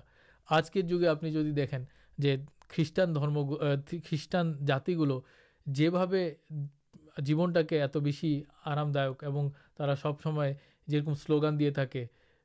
آجکل 0.48 0.80
جگہ 0.80 1.06
آپ 1.06 1.22
دیکھیں 1.56 1.78
جو 2.18 2.30
خریشان 2.68 3.14
درم 3.14 3.54
خیسٹان 4.04 4.54
جاتی 4.66 4.96
گلو 4.96 5.20
جی 5.66 5.88
جیونٹا 7.16 7.62
کے 7.62 7.82
ات 7.82 7.96
بس 7.96 8.24
آرام 8.64 8.92
دکان 8.92 9.94
سب 10.02 10.20
سمائیں 10.22 10.54
جم 10.88 11.14
سلان 11.14 11.58
دے 11.60 11.70
تک 11.70 11.96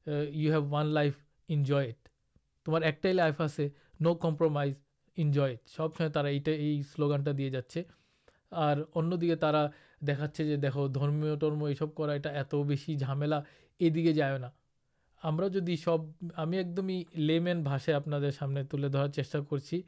you 0.08 0.52
how 0.54 0.66
one 0.70 0.86
life 0.86 1.14
enjoyed 1.50 2.08
تمہار 2.66 2.82
ایکٹائ 2.82 3.14
life 3.14 3.42
آو 3.42 4.14
کمپرومائز 4.16 4.74
انجئےڈ 5.18 5.58
سب 5.68 5.98
سمجھ 5.98 6.50
سل 6.96 7.38
دیے 7.38 7.50
جا 7.50 7.60
اندیے 8.96 9.36
ترا 9.36 9.66
دکھا 10.02 10.26
جہ 10.38 10.56
دم 10.88 11.36
ٹرم 11.40 11.68
یہ 11.68 11.74
سب 11.80 11.96
کری 11.96 12.96
جام 12.96 13.24
ای 13.80 14.14
جائے 14.14 14.40
جدید 15.50 15.80
سب 15.80 15.98
ہمیں 16.38 16.58
ایک 16.58 16.78
دم 16.78 16.88
ہی 16.88 17.04
لمین 17.16 17.64
بھاشا 17.64 17.96
آپ 17.96 18.10
سامنے 18.32 18.64
تلے 18.64 18.88
درار 18.88 19.08
چیشا 19.08 19.40
کرچی 19.50 19.82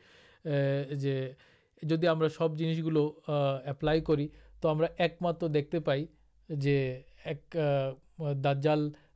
جی 0.92 2.08
ہم 2.08 2.28
سب 2.28 2.58
جنس 2.58 2.78
گلو 2.78 3.12
ایپلائی 3.66 4.02
کری 4.02 4.28
تو 4.62 4.74
ایک 4.98 5.18
مطلب 5.22 5.54
دیکھتے 5.54 5.80
پائی 5.80 6.06
دا 8.44 8.54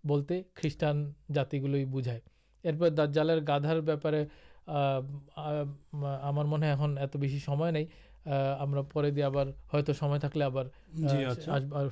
بولتے 0.03 0.41
داج 2.89 3.13
جل 3.13 3.39
گھارے 3.47 3.81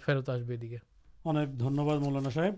فیرت 0.05 0.29
آس 0.29 0.41
مولانا 1.99 2.29
صاحب 2.29 2.55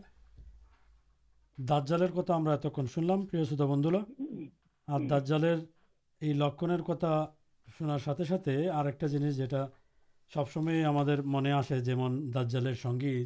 دال 1.58 2.08
کتنا 2.08 2.54
اتنا 2.54 2.86
سن 2.86 3.04
لوگ 3.04 3.20
بند 3.60 3.86
جلدی 5.26 5.56
ساتھ 8.06 8.22
جنس 9.02 9.38
جو 9.38 9.46
سبسمے 10.34 10.84
من 11.26 11.52
آسے 11.52 11.96
مزادار 11.96 12.74
سر 12.74 13.26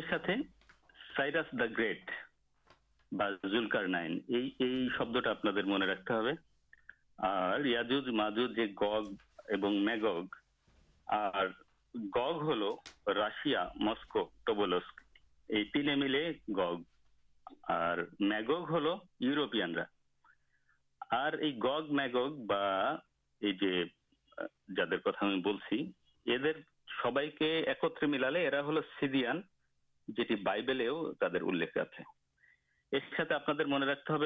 کرتے 0.00 0.34
سائرس 1.16 1.46
د 1.52 1.62
گرٹ 1.78 2.10
من 5.64 5.82
رکھتے 5.82 6.12
میگ 9.80 10.06
ہل 12.42 12.62
راشیا 13.16 13.68
مسکو 13.74 14.24
ٹو 14.46 14.54
ملے 15.96 16.32
گگ 16.48 16.80
ہل 18.70 18.86
یورپیانا 19.20 19.82
اور 21.16 21.32
یہ 21.38 21.52
گگ 21.58 21.94
میگ 21.94 22.16
بھائی 22.46 23.52
جب 24.68 24.94
ہم 25.22 25.40
سب 27.02 27.18
کے 27.38 27.58
ایکتر 27.58 28.06
ملال 28.06 28.36
سیریان 29.00 29.40
جی 30.08 30.34
بائیبل 30.34 30.80
آتے 31.80 32.21
آپ 32.94 33.46
گل 33.46 33.60
پہ 33.60 34.18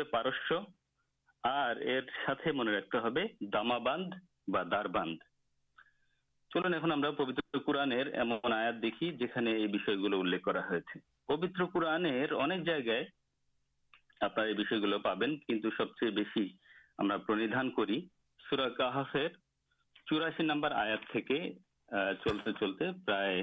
سب 15.76 15.94
چیز 15.94 16.12
بہت 16.12 17.26
پرنیدان 17.26 17.70
کر 17.70 17.90
چوراشی 20.06 20.42
نمبر 20.42 20.72
آیا 20.72 20.96
چلتے 22.14 22.52
چلتے 22.52 22.84
پرائ 23.06 23.42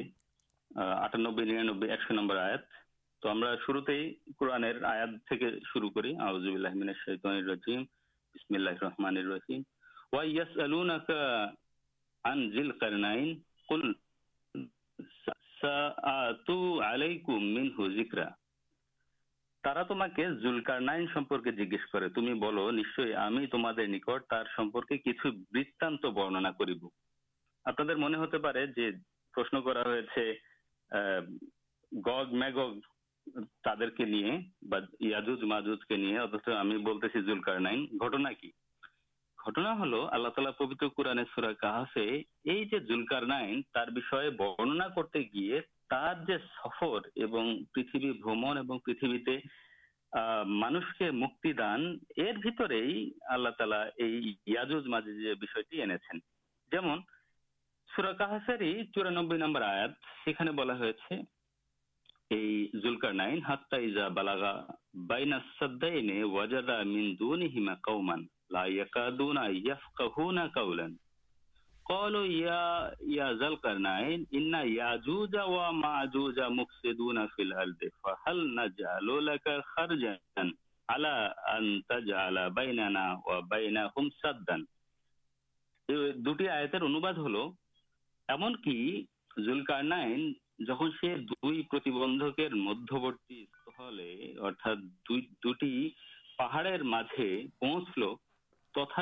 آٹان 0.75 1.25
ایک 1.25 2.11
نمبر 2.11 2.35
آیا 2.35 2.55
تو 3.23 3.31
ہمارا 3.31 3.55
شروع 3.65 3.81
سے 3.85 3.93
ہی 3.97 4.07
قرآن 4.39 4.63
آیات 4.85 5.33
شروع 5.73 5.89
کری 5.97 6.11
آؤز 6.23 6.47
اللہ 6.47 6.73
من 6.79 6.89
الشیطان 6.89 7.35
الرجیم 7.35 7.83
بسم 8.35 8.55
اللہ 8.55 8.75
الرحمن 8.79 9.17
الرحیم 9.17 9.61
وَيَسْأَلُونَكَ 10.13 11.09
عن 12.25 12.41
ذِي 12.55 12.61
الْقَرْنَيْنِ 12.61 13.29
قُلْ 13.69 13.83
سَآتُ 15.61 16.49
عَلَيْكُمْ 16.89 17.41
তারা 19.63 19.83
তোমাকে 19.89 20.23
জুলকারনাইন 20.43 21.05
সম্পর্কে 21.13 21.51
জিজ্ঞেস 21.57 21.83
করে। 21.91 22.07
তুমি 22.15 22.33
বলো، 22.39 22.63
নিশ্চয়ই 22.77 23.13
আমি 23.25 23.47
তোমাদের 23.51 23.85
নিকট 23.89 24.21
তার 24.33 24.55
সম্পর্কে 24.55 24.97
কিছু 25.03 25.31
বৃত্তান্ত 25.53 26.11
বর্ণনা 26.17 26.51
করিব। 26.57 26.81
আপনাদের 27.65 27.97
মনে 28.05 28.17
হতে 28.17 28.37
পারে 28.47 28.61
যে 28.79 28.91
প্রশ্ন 29.33 29.61
করা 29.67 29.83
হয়েছে 29.91 30.23
গগ، 31.91 32.33
ম্যাগগ 32.41 32.73
تر 33.63 33.89
کے 33.89 34.05
لیے 34.05 34.31
پھر 34.61 35.21
پہ 35.21 35.45
مشکل 35.45 36.17
آت 59.63 59.91
سے 60.25 60.51
بلا 60.51 60.73
এই 62.30 62.48
জুলকার 62.82 63.12
নাইন 63.20 63.38
হাত্তা 63.48 63.76
ইজা 63.86 64.06
বালাগা 64.16 64.52
বাইনা 65.08 65.38
সাদ্দাইনে 65.58 66.16
ওয়াজাদা 66.24 66.76
মিন 66.92 67.06
দুনিহিমা 67.18 67.74
কওমান 67.86 68.20
লা 68.54 68.62
ইয়াকাদুনা 68.74 69.44
ইয়াফকাহুনা 69.58 70.44
কাওলান 70.56 70.94
قالوا 71.86 72.26
يا 72.44 72.62
يا 73.08 73.28
ذا 73.32 73.46
القرنين 73.46 74.20
إن 74.34 74.54
ياجوج 74.78 75.34
وماجوج 75.54 76.38
مفسدون 76.58 77.18
في 77.26 77.42
الأرض 77.42 77.80
فهل 78.02 78.38
نجعل 78.54 79.08
لك 79.26 79.46
خرجا 79.72 80.14
على 80.88 81.14
أن 81.48 81.64
تجعل 81.88 82.36
بيننا 82.50 83.06
وبينهم 83.28 84.04
سدا 84.22 84.58
দুটি 86.26 86.44
আয়াতের 86.56 86.82
অনুবাদ 86.88 87.16
হলো 87.24 87.42
এমনকি 88.28 88.76
জুলকারনাইন 89.46 90.22
جدک 90.59 91.87
مدبی 92.53 93.45
پہاڑ 96.37 96.67
پتہ 98.73 99.01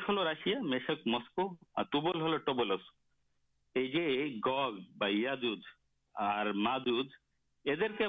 ہلو 0.09 0.25
راشیا 0.25 0.61
مشک 0.61 1.07
مسکو 1.07 1.57
تلس 1.85 2.81
یہ 3.75 4.29
ماجو 6.55 7.03
رش 7.67 8.01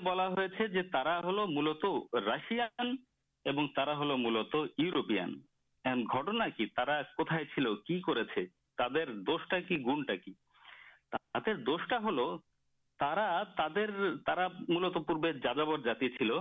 ہل 11.98 12.16
ملت 14.68 14.98
پورا 14.98 15.32
جاتی 15.78 16.10
چل 16.10 16.32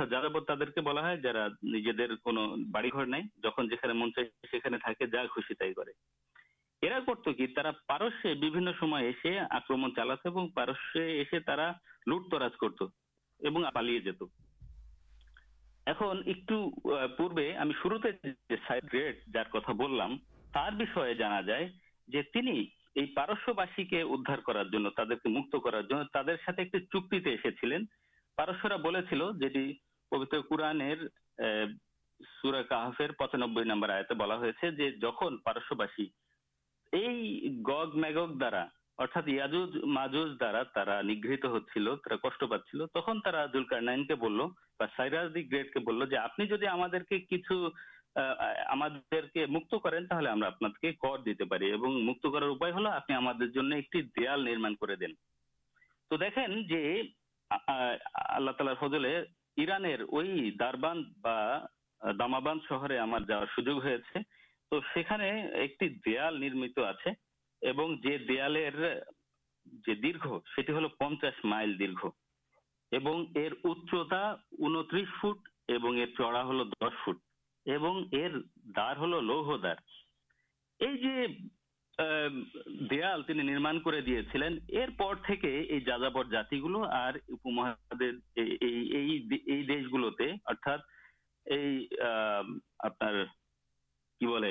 جا 0.00 0.20
جا 0.20 0.54
کے 0.66 0.80
بلا 0.80 1.14
جاجدڑی 1.14 2.14
نہیں 3.04 3.26
جہاں 3.42 3.94
منچنے 3.94 5.06
جا 5.06 5.22
خیا 6.80 6.98
کرتے 7.00 7.70
پرسیہ 7.88 9.40
آکرم 9.50 9.88
چلاسے 9.90 11.02
ایسے 11.12 11.38
لوٹ 12.08 12.30
ترازی 12.30 12.56
کر 12.60 12.68
چپتی 26.78 27.18
پبتر 30.10 30.40
قرآن 30.40 30.82
پچانب 33.18 33.60
نمبر 33.60 33.88
آج 33.88 34.12
جہاں 35.00 35.30
پارش 35.44 35.72
واش 35.78 36.00
گارا 38.40 38.66
تو 39.00 39.16
دیکھ 56.16 56.38
تالان 62.18 62.58
شہر 62.68 62.98
ہمارے 62.98 63.24
جا 63.28 63.44
سو 63.56 64.80
ایک 64.92 65.82
دیالمی 66.06 66.48
آپ 66.48 66.74
کو 66.74 66.82
دیالما 82.90 83.72
کر 83.84 84.00
جاجاب 85.86 86.30
جاتی 86.30 86.60
گلو 86.60 86.84
محروم 87.44 88.20
کی 94.20 94.26
بول 94.26 94.44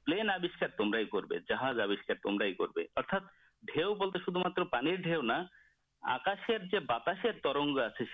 پلین 0.05 0.29
آبشکار 0.29 0.69
تمرائی 0.77 1.05
کرو 1.05 1.37
جہاز 1.49 1.79
آمرائی 1.79 2.53
کرواط 2.53 3.23
بہت 3.67 4.17
شدھ 4.25 4.37
مت 4.37 4.59
پانی 4.71 4.95
ڈھے 4.95 5.21
نہ 5.21 5.41
آکشر 6.07 6.57
بات 6.79 7.05
کرسلمان 7.05 8.11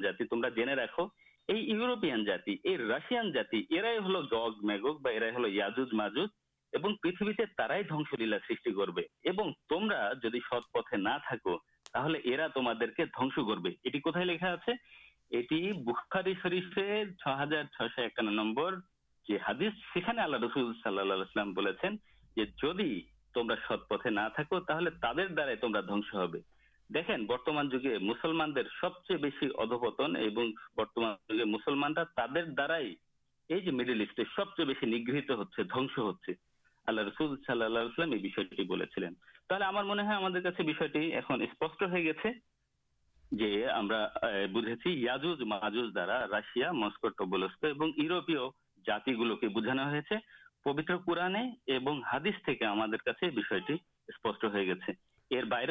جاتی 0.00 0.24
تمہیں 0.24 0.50
جنے 0.50 0.74
رکھو 0.74 1.06
یہاں 1.48 2.24
جاتی 2.24 2.78
راشان 2.78 3.32
جاتی 3.32 3.64
ارائی 3.70 3.98
ہل 3.98 4.16
جگ 4.30 4.66
مرائی 5.00 5.36
ہل 5.36 5.54
یعز 5.54 5.92
ماج 5.92 6.18
پیتے 7.02 7.24
دن 7.82 8.02
سیلا 8.02 8.36
سب 8.38 9.40
تمہارا 9.68 10.12
جی 10.12 10.38
ست 10.38 10.72
پتہ 10.72 10.96
نہ 10.96 11.08
اللہ 20.86 21.22
رسلام 21.22 21.54
تبدیل 24.94 26.14
ہو 26.14 26.26
دیکھیں 26.90 27.18
برتمان 27.18 27.68
جگہ 27.68 27.98
مسلمان 28.00 28.54
در 28.54 28.62
سب 28.80 29.04
چیز 29.04 29.50
ادپتنہ 29.58 30.18
تر 32.16 32.44
درجے 32.56 34.20
سب 34.36 34.56
چیز 34.56 34.82
نگہت 34.82 35.30
ہر 35.30 35.64
دس 35.64 35.98
ہوتا 35.98 36.24
ہے 36.28 36.34
اللہ 36.86 37.00
رسول 37.00 37.36
اللہ 37.48 37.78
چاہیے 38.86 39.08
باہر 39.50 39.76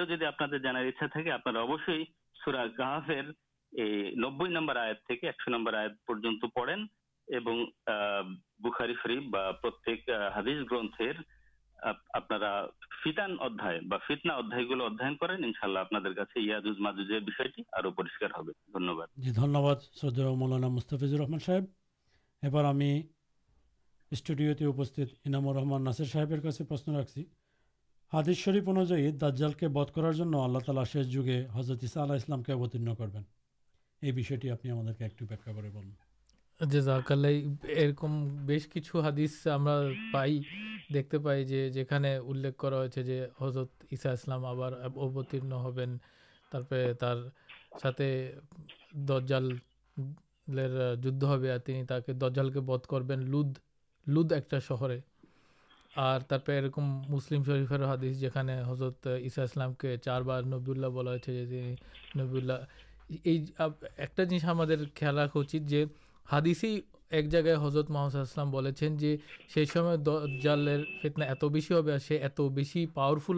جدید 0.06 0.24
جانور 0.64 1.16
گر 2.78 3.32
نب 4.16 4.48
نمبر 4.48 4.76
آئت 4.76 4.98
ایکش 5.10 5.48
نمبر 5.48 5.74
آت 5.74 5.92
پہ 6.06 6.48
پڑین 6.48 6.86
بخاری 8.60 8.94
گرتھ 10.72 11.22
رحمان 25.56 25.84
ناسر 25.84 26.04
صحیح 26.04 26.26
پراسی 26.26 27.24
حادث 28.14 28.48
انج 28.48 29.22
دل 29.22 29.54
کے 29.54 29.68
بد 29.68 29.96
کرارالتلام 29.96 32.44
کے 32.44 32.52
اوتر 32.52 32.80
یہ 34.02 34.12
آپ 34.52 34.62
کے 34.62 34.72
ایک 34.72 35.24
جی 36.60 36.82
جا 36.82 37.00
کال 37.00 37.26
ہی 37.26 37.46
ارکم 37.78 38.14
بس 38.46 38.68
کچھ 38.74 38.96
حادث 38.96 39.36
ہم 39.48 39.68
پائی 40.14 40.40
دیکھتے 40.94 41.18
پائی 41.18 41.46
جولے 41.46 42.52
جو 42.98 43.24
حضرت 43.42 43.84
عشا 43.94 44.12
اسلام 44.12 44.46
آبار 44.46 44.72
اوتھیرن 44.96 45.52
ہوں 45.52 45.98
پہ 46.70 46.92
تر 47.00 47.24
درجل 49.08 49.50
جدھ 50.48 51.24
ہے 51.26 52.14
درجال 52.14 52.52
کے 52.52 52.60
بدھ 52.62 52.88
کر 52.88 53.18
لود 53.18 53.58
لود 54.08 54.32
ایک 54.32 54.56
شہر 54.68 54.96
اور 55.94 56.22
ترپے 56.28 56.58
ارکم 56.60 56.90
مسلم 57.10 57.44
شروف 57.44 57.72
حادث 57.72 58.20
جو 58.20 58.30
حضرت 58.66 59.08
عیساسلام 59.08 59.74
کے 59.74 59.98
چار 59.98 60.22
بار 60.22 60.44
نبی 60.46 60.72
اللہ 60.72 60.88
بلا 60.88 61.16
نبیلہ 62.16 62.54
یہ 63.10 63.18
ایک 63.24 64.20
جس 64.30 64.44
ہمارے 64.44 64.76
خیال 64.96 65.20
رکھا 65.20 65.44
چی 65.44 65.60
ہادثی 66.32 66.82
ایک 67.10 67.30
جگائے 67.30 67.56
حضرت 67.56 67.90
محسو 67.90 68.20
اسلام 68.20 68.52
ات 71.22 71.44
بس 71.44 71.72
ات 72.12 72.42
بس 72.42 72.78
پاوارفل 72.94 73.36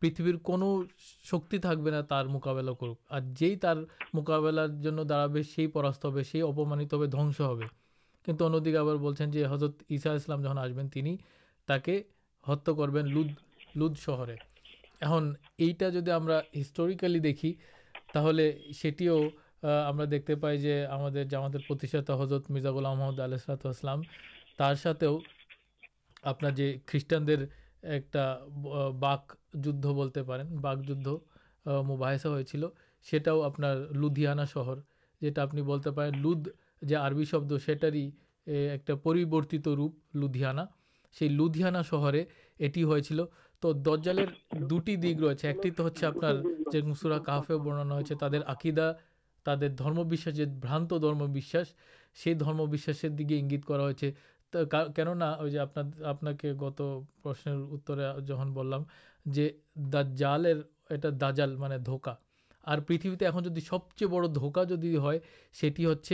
پریتھبر 0.00 0.36
کو 0.36 0.84
شکی 1.24 1.58
تک 1.58 1.88
تر 2.08 2.26
مقابلہ 2.26 2.70
کرک 2.70 2.96
اور 3.06 3.20
جی 3.36 3.56
تر 3.56 3.78
مقابلار 4.12 4.68
داڑھا 5.08 5.42
سی 5.54 5.66
پرست 5.66 6.04
ہو 6.04 6.22
سی 6.22 6.40
اپمانت 6.40 6.94
ہونس 6.94 7.40
ہوا 7.40 8.96
بولیں 8.96 9.26
جو 9.26 9.50
حضرت 9.50 9.82
عشا 9.90 10.12
اسلام 10.12 10.42
جہاں 10.42 10.56
آسبین 10.56 11.16
لود 13.08 13.26
لود 13.74 13.96
شہر 13.96 14.28
ایون 14.28 15.34
یہ 15.58 15.90
جب 15.90 16.30
ہسٹورکلی 16.60 17.18
دیکھی 17.18 17.54
تھی 18.12 19.08
ہمتے 19.62 20.34
پائی 20.34 20.58
جو 20.58 21.44
ہمشت 21.44 22.10
حضرت 22.10 22.50
مرزا 22.50 22.68
الحمد 22.68 23.20
آلسلات 23.20 23.66
ساتے 24.78 25.06
آپ 26.22 26.40
خیسٹان 26.86 27.26
ایک 27.82 28.16
بک 29.00 29.32
جلتے 29.54 30.22
باک 30.60 30.78
جد 30.78 31.08
مسا 31.62 32.28
ہوتا 32.28 33.30
آپ 33.44 33.60
لانا 33.60 34.44
شہر 34.44 34.74
جیتا 35.20 35.42
آپ 35.42 35.54
لود 36.14 36.48
جو 36.82 36.96
ایک 38.46 38.90
روپ 39.66 40.16
لانا 40.36 40.64
سی 41.12 41.28
لانا 41.28 41.82
شہر 41.82 42.14
ایٹی 42.58 42.82
ہو 42.82 42.96
دوٹی 44.60 44.96
دک 44.96 45.22
ر 45.22 45.46
ایکٹی 45.46 45.70
آپ 46.06 46.24
نسرا 46.84 47.18
کافی 47.18 47.56
بنانا 47.58 47.94
ہوتا 47.94 48.14
ہے 48.14 48.18
تبدیل 48.18 48.42
آکیدا 48.46 48.92
تر 49.44 49.68
درمش 49.68 50.28
بھرانت 50.60 50.94
سے 52.24 52.34
درموشت 52.34 53.20
ہوتے 53.70 54.10
تو 54.52 54.58
کن 54.94 55.18
نہ 55.18 55.24
آپ 56.04 56.24
کے 56.38 56.52
گت 56.52 56.82
پرشن 57.22 57.64
اتر 57.72 58.20
جہاں 58.20 58.44
بول 58.44 58.72
رہے 58.72 59.48
دال 59.92 60.46
دا 61.20 61.30
جال 61.30 61.56
میرے 61.56 61.78
دھوکا 61.78 62.14
اور 62.66 62.78
پریتھتے 62.78 63.26
ایسی 63.26 63.60
سب 63.60 63.90
چیز 63.96 64.08
بڑا 64.08 64.64
جدید 64.64 66.12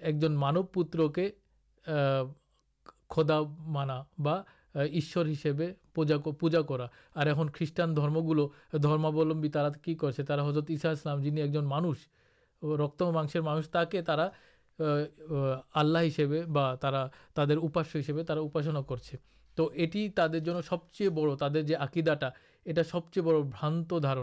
ایک 0.00 0.20
جن 0.20 0.32
مانو 0.32 0.62
پتر 0.62 1.08
کے 1.08 1.30
کھدا 3.08 3.40
مانا 3.66 4.02
بر 4.18 4.40
ح 4.74 5.60
پوجا 5.94 6.62
کرا 6.62 6.86
اُن 7.30 7.48
خریٹان 7.48 7.96
درم 7.96 8.18
گلو 8.28 8.48
درما 8.72 9.10
لمبی 9.24 9.48
کی 9.82 9.94
حضرت 10.48 10.64
ایسا 10.68 10.90
اسلام 10.90 11.20
جنہیں 11.20 11.44
ایک 11.44 11.56
مانوش 11.56 11.98
رکتماسر 12.62 13.40
مانگتا 13.40 13.84
آللہ 15.74 15.98
ہسے 15.98 16.26
بارا 16.26 17.06
تراش 17.34 17.96
ہسے 17.96 18.12
اپاسنا 18.28 18.80
کرنے 18.80 20.08
سب 20.68 20.92
چیز 20.92 21.08
بڑے 21.08 21.62
جو 21.62 21.76
آکیدا 21.78 22.28
یہ 22.66 22.82
سب 22.82 23.12
چیز 23.12 23.24
بڑانتار 23.24 24.16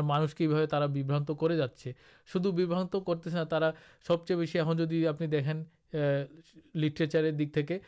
مانس 0.00 0.34
کی 0.34 0.48
بھائیانت 0.48 1.30
کر 1.40 1.56
جاچے 1.56 1.92
شوانا 2.32 3.44
ترا 3.44 3.70
سب 4.06 4.26
چیز 4.26 4.38
بس 4.38 4.56
جدی 4.78 5.06
آپ 5.06 5.20
دیکھیں 5.20 5.54
لٹرےچار 6.74 7.30
دکے 7.30 7.78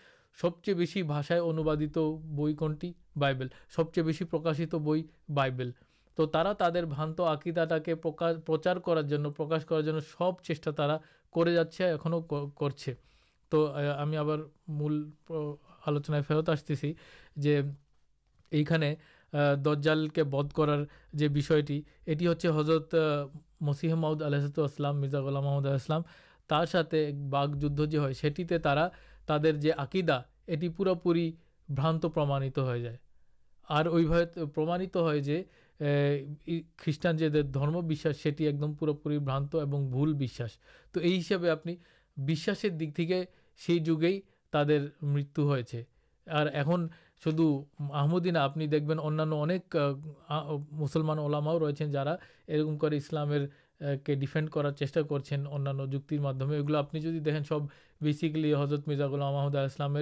سب 0.41 0.62
چیز 0.62 0.76
بس 0.76 0.97
بھاشائیں 0.97 1.43
انداد 1.43 1.99
بک 1.99 2.85
بائیبل 3.16 3.49
سب 3.76 3.93
چیز 3.95 4.22
پرکاشت 4.30 4.74
بئی 4.74 5.03
بائیبل 5.28 5.70
توا 6.19 6.53
ترانت 6.53 7.21
آکیدا 7.21 7.79
کے 7.79 7.95
پرچار 7.95 8.77
کرش 8.77 9.65
کرار 9.65 10.39
چیٹا 10.43 10.97
جاؤ 11.91 12.21
کر 12.59 14.43
مل 14.69 15.03
آلوچن 15.87 16.23
فیرت 16.23 16.49
آستے 16.49 16.75
سے 16.75 16.93
یہ 17.37 17.62
درجال 19.65 20.09
کے 20.09 20.25
بد 20.25 20.53
کرارٹی 20.53 22.27
ہوزرت 22.47 22.95
مسیح 23.61 23.95
مدد 23.95 24.23
آلحصل 24.23 24.91
مرزا 24.93 25.19
اللہ 25.19 25.39
محمد 25.39 25.67
اللہ 25.67 27.55
جد 27.55 27.81
جو 27.93 28.09
ہے 28.09 28.59
تر 29.27 29.51
جکیدا 29.53 30.21
یہ 30.47 30.69
پورا 30.77 30.93
پوری 30.95 31.33
برانت 31.69 32.07
پرمات 32.15 32.59
ہو 32.59 32.77
جائے 32.77 32.97
اور 33.69 33.87
وہ 33.87 34.23
خریٹان 36.77 37.16
جدید 37.16 37.55
درمش 37.55 38.07
سے 38.22 38.31
ایک 38.39 38.61
دم 38.61 38.75
پورا 38.75 38.93
پوری 38.93 39.18
برانت 39.18 39.55
اور 39.55 39.64
بھول 39.64 40.27
تو 40.93 41.03
یہ 41.03 41.18
ہسپے 41.18 41.51
آپ 41.51 41.66
جگہ 43.79 44.18
تعدے 44.51 44.79
مرتھے 45.03 45.83
اور 46.31 46.47
اُن 46.47 46.87
شدھ 47.25 47.41
آمدینا 47.93 48.41
آپ 48.41 48.55
دیکھیں 48.55 48.99
اُنان 48.99 49.51
اک 49.51 49.77
مسلمان 50.72 51.18
اولا 51.18 51.70
جاؤلام 51.70 53.31
کے 54.05 54.14
ڈیفینڈ 54.14 54.51
کرار 54.51 54.70
چیشا 54.70 55.03
کردم 55.03 56.51
اگلا 56.51 56.79
آپ 56.79 56.95
نے 56.95 57.01
دیکھیں 57.01 57.41
سب 57.49 57.59
بےسکلی 58.01 58.55
حضرت 58.55 58.89
مرزا 58.89 59.05
اللہ 59.05 59.25
آمدلام 59.25 59.97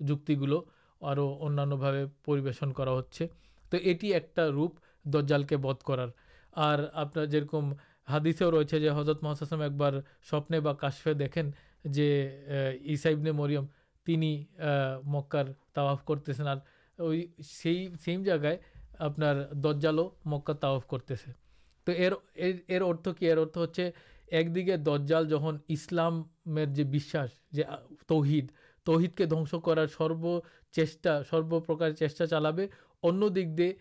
جنان 0.00 1.70
بھاشن 1.70 2.72
کروپ 2.72 4.74
دجزال 5.12 5.42
کے 5.42 5.56
بد 5.56 5.82
کرارکم 5.82 7.72
ہادثے 8.08 8.44
رہے 8.44 8.88
حضرت 8.88 9.22
محاسم 9.22 9.60
ایک 9.60 9.72
سوپنے 10.30 10.60
باشفے 10.60 11.14
دیکھیں 11.14 11.42
جو 11.84 12.02
ایسائیب 12.82 13.18
نے 13.18 13.32
مرئم 13.32 13.64
مکار 15.04 15.44
کرتےسم 16.06 18.22
جگہ 18.22 18.46
آپ 18.98 19.12
دجالوں 19.52 20.08
مکا 20.24 20.52
تاو 20.52 20.80
کرتے 20.80 21.16
سے 21.16 21.30
تو 21.84 21.92
یہ 21.92 22.80
ارتھ 22.80 23.08
کیت 23.18 23.56
ہزے 23.56 23.90
ایکدیے 24.26 24.76
دجال 24.76 25.28
جہاں 25.28 25.52
اسلام 25.68 26.22
تہید 28.06 28.52
تہید 28.84 29.14
کے 29.14 29.24
دنس 29.24 29.54
کر 29.64 29.86
سرو 29.86 30.40
چھ 30.72 31.06
سروپرکار 31.30 31.90
چا 31.90 32.26
چلے 32.26 32.66
او 33.00 33.28
دکے 33.28 33.72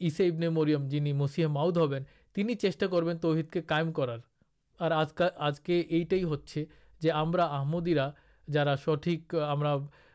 یس 0.00 0.20
ابنی 0.20 0.48
موریم 0.48 0.86
جن 0.88 1.12
مسیح 1.16 1.46
ماؤد 1.46 1.76
ہبین 1.76 2.58
چیٹا 2.58 2.86
کرہد 2.86 3.50
کے 3.52 3.60
قائم 3.62 3.92
کرارج 3.92 5.12
کے 5.64 5.82
یہ 5.90 6.22
ہوا 6.22 7.46
آمدیرا 7.50 8.08
جا 8.48 8.76
سٹھک 8.76 9.34
ہم 9.52 9.62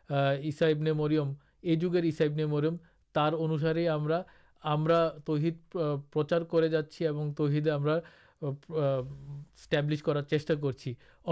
یہ 0.09 1.75
جگہ 1.75 2.03
ایسا 2.03 2.25
ابن 2.25 2.43
مور 2.43 2.63
انسارے 3.15 3.87
تہید 5.25 5.57
پرچار 6.13 6.41
کر 6.41 6.67
جاچی 6.67 7.05
اور 7.07 7.31
تہدا 7.37 7.99
اسٹابلش 9.55 10.03
کرار 10.03 10.21
چا 10.23 10.55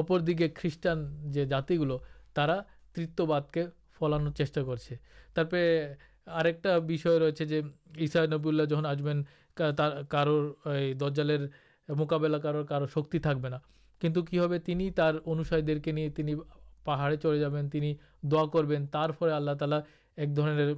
کردیے 0.07 0.47
خریٹان 0.55 1.05
جو 1.31 1.43
جاتی 1.43 1.77
گلو 1.79 1.97
تیت 2.93 3.21
باد 3.21 3.41
کے 3.53 3.65
فلان 3.99 4.33
چ 4.33 4.41
عس 6.27 8.15
جہاں 8.69 8.85
آسبین 8.85 9.23
درجالیر 10.99 11.39
مقابلہ 11.89 12.37
کرتی 12.37 13.19
تک 13.19 13.43
کنٹھو 14.01 14.21
انوسائد 15.25 15.83
کے 15.83 15.91
لیے 15.91 16.35
پہاڑے 16.83 17.17
چلے 17.17 17.39
جائیں 17.39 17.69
تین 17.69 17.93
دینا 18.23 19.35
اللہ 19.35 19.53
تعالی 19.59 19.75
ایک 20.17 20.35
دھرنے 20.35 20.73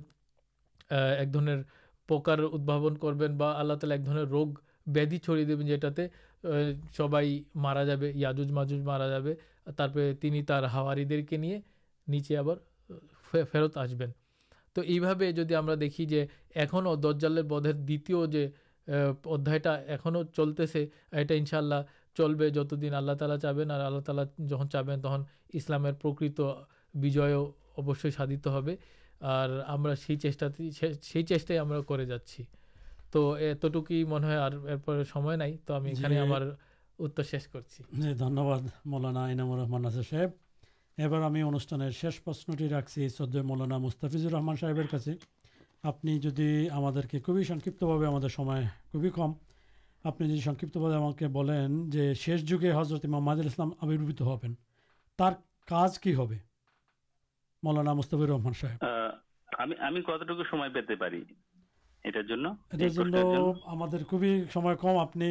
ایک 0.91 1.33
دھرنر 1.33 1.61
پکار 2.09 2.39
ادھابن 2.39 2.97
کرالا 2.97 3.73
ایک 3.91 4.05
دھر 4.05 4.25
روگ 4.27 4.47
ویادی 4.87 5.17
چڑی 5.17 5.45
دبن 5.45 5.65
جیٹا 5.65 5.87
سب 6.97 7.15
مارا 7.55 7.83
جائے 7.83 8.11
یعز 8.15 8.51
مجھ 8.51 8.73
مارا 8.73 9.07
جائے 9.07 9.35
ہاوار 10.63 10.97
کے 11.29 11.37
لیے 11.37 11.59
نیچے 12.07 12.37
آپ 12.37 12.45
فیرت 13.51 13.77
آسبین 13.77 14.11
تو 14.75 14.83
یہ 14.83 15.31
جدید 15.31 15.79
دیکھیے 15.79 16.25
اکو 16.55 16.95
درجال 16.95 17.41
بدھر 17.41 17.73
دلتے 20.37 20.65
سے 20.65 20.85
ایشاء 21.11 21.57
اللہ 21.57 21.81
چلے 22.17 22.49
جت 22.49 22.73
دن 22.81 22.93
آللہ 22.93 23.11
تعالیٰ 23.11 23.37
چاہیں 23.39 23.71
اور 23.71 23.79
آللہ 23.79 23.99
تعالی 23.99 24.45
جہاں 24.47 24.65
چاہیں 24.71 24.97
تم 24.97 25.23
اسلام 25.53 25.85
بجے 26.93 27.33
اوشی 27.75 28.11
سادت 28.11 28.47
ہوئی 28.47 30.15
چیٹا 30.15 30.47
سی 31.01 31.23
چیٹائی 31.23 32.05
جاچی 32.05 32.43
تو 33.11 33.35
منہ 34.07 34.25
پرش 34.85 35.13
کرچی 37.51 37.83
مولانا 38.85 39.91
صحیح 40.09 40.25
এবার 40.97 41.21
আমি 41.23 41.39
অনুষ্ঠানের 41.43 41.91
শেষ 41.91 42.15
প্রশ্নটি 42.19 42.65
রাখছি 42.67 43.01
শ্রদ্ধে 43.09 43.39
মৌলানা 43.41 43.77
মুস্তাফিজুর 43.77 44.33
রহমান 44.33 44.55
সাহেবের 44.55 44.87
কাছে 44.87 45.11
আপনি 45.83 46.11
যদি 46.19 46.47
আমাদেরকে 46.69 47.17
খুবই 47.19 47.43
সংক্ষিপ্তভাবে 47.43 48.05
আমাদের 48.07 48.29
সময় 48.29 48.63
খুবই 48.91 49.09
কম 49.09 49.31
আপনি 50.05 50.23
যদি 50.29 50.41
সংক্ষিপ্তভাবে 50.41 50.95
আমাকে 50.95 51.25
বলেন 51.29 51.69
যে 51.89 52.03
শেষ 52.15 52.39
যুগে 52.45 52.69
হজরত 52.71 53.03
মাহমুদুল 53.05 53.47
ইসলাম 53.47 53.69
আবির্ভূত 53.81 54.19
হবেন 54.21 54.53
তার 55.19 55.33
কাজ 55.67 55.91
কি 55.97 56.11
হবে 56.13 56.37
মৌলানা 57.63 57.91
মুস্তাফির 57.93 58.29
রহমান 58.29 58.53
সাহেব 58.53 58.79
আমি 59.59 59.73
আমি 59.87 59.99
কতটুকু 60.01 60.43
সময় 60.43 60.71
পেতে 60.75 60.95
পারি 60.95 61.21
এটার 62.05 62.25
জন্য 62.27 62.45
এটার 62.73 62.93
জন্য 62.93 63.15
আমাদের 63.65 64.01
খুবই 64.03 64.31
সময় 64.49 64.77
কম 64.83 64.95
আপনি 64.97 65.27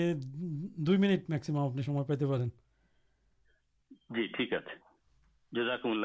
দুই 0.86 0.96
মিনিট 0.98 1.22
ম্যাক্সিমাম 1.30 1.64
আপনি 1.66 1.80
সময় 1.82 2.06
পেতে 2.10 2.26
পারেন 2.26 2.48
জি 4.14 4.24
ঠিক 4.38 4.50
আছে 4.52 4.74
ستم 5.56 6.04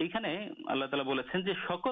اللہ 0.00 0.84
تعالی 0.84 1.04
بولیں 1.04 1.22
سب 1.32 1.86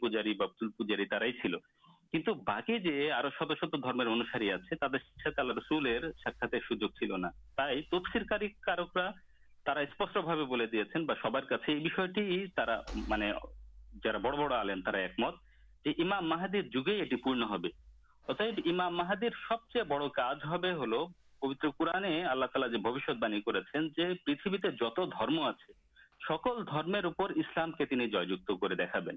پوجار 0.00 0.26
باقی 2.46 2.78
شد 2.82 3.54
شتر 3.54 4.06
انوسار 4.06 4.40
اللہ 5.36 5.52
رسول 5.52 5.88
سوجو 6.68 6.88
چلنا 6.88 7.28
تھی 7.56 7.80
تفصیل 7.90 8.22
محاد 16.20 16.56
جمام 18.56 18.96
محادی 18.96 19.28
سب 19.48 19.68
چیز 19.68 19.82
بڑھ 19.88 20.02
پبت 21.40 21.66
قورنے 21.78 22.24
اللہ 22.24 22.44
تعالیت 22.44 22.80
باعی 22.80 23.40
کر 23.40 24.70
جتم 24.70 25.40
آپ 25.40 25.60
سکول 26.28 26.64
کے 27.72 27.96
جھابن 28.76 29.16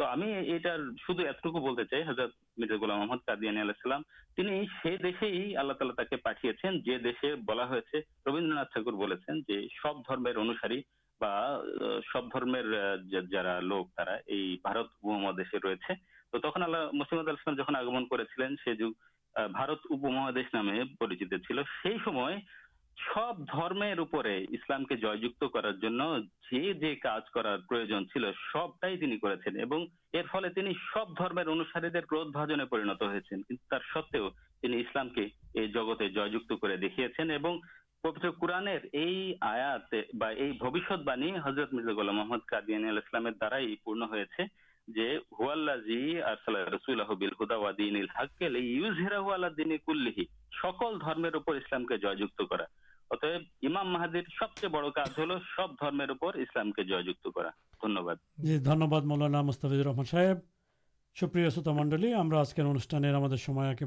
ربیندھ 0.00 0.96
ٹھاکرم 8.72 9.20
سب 12.12 12.34
درمیرا 12.34 13.60
مہاد 15.00 15.40
رہے 15.64 15.94
تو 16.32 16.38
تخلا 16.38 16.90
مشل 16.92 17.54
جن 17.56 17.76
آگمن 17.76 18.06
کرمچی 18.06 18.74
چل 21.38 21.62
سیسم 21.62 22.18
سب 22.96 23.38
درمر 23.42 24.24
اسلام 24.24 24.84
کے 24.84 24.96
جیت 24.96 25.44
کرارے 25.54 26.94
کچھ 27.02 27.30
کرار 27.34 27.58
پرয়োজন 27.68 28.06
چل 28.06 28.24
سبٹائی 28.32 28.96
کریں 29.36 30.72
سب 30.84 31.18
درمر 31.18 31.46
انوساری 31.46 32.00
کھود 32.00 32.30
بھاجنے 32.32 32.64
پرینت 32.64 33.02
ہو 33.02 33.08
سو 33.92 34.28
اسلام 34.62 35.08
کے 35.08 35.26
یہ 35.54 35.66
جگتے 35.66 36.08
جیت 36.08 36.52
کر 36.62 36.76
دیکھیے 36.76 37.08
پبتر 38.02 38.30
قوران 38.30 38.68
آیات 39.40 39.94
بھوشتبانی 40.58 41.32
حضرت 41.44 41.72
مرزا 41.72 41.92
غلام 41.92 42.16
محمد 42.16 42.46
قادیان 42.46 42.88
السلام 42.88 43.28
دارا 43.40 43.58
پورن 43.84 44.02
ہوا 44.02 44.24
سکل 50.62 51.00
درمر 51.00 51.34
اسلام 51.54 51.86
کے 51.86 51.96
جیت 51.96 52.42
کرا 52.50 52.64
محدیر 53.82 54.22
جی 58.38 58.58
مولانا 59.04 59.42
مسترح 59.42 60.02
صاحب 60.10 60.38
سوپریا 61.20 61.50
سوتا 61.50 61.72
منڈل 61.72 62.34
آج 62.34 62.54
کے 62.54 62.62
انوشان 62.62 63.06
سب 63.36 63.78
کے 63.78 63.84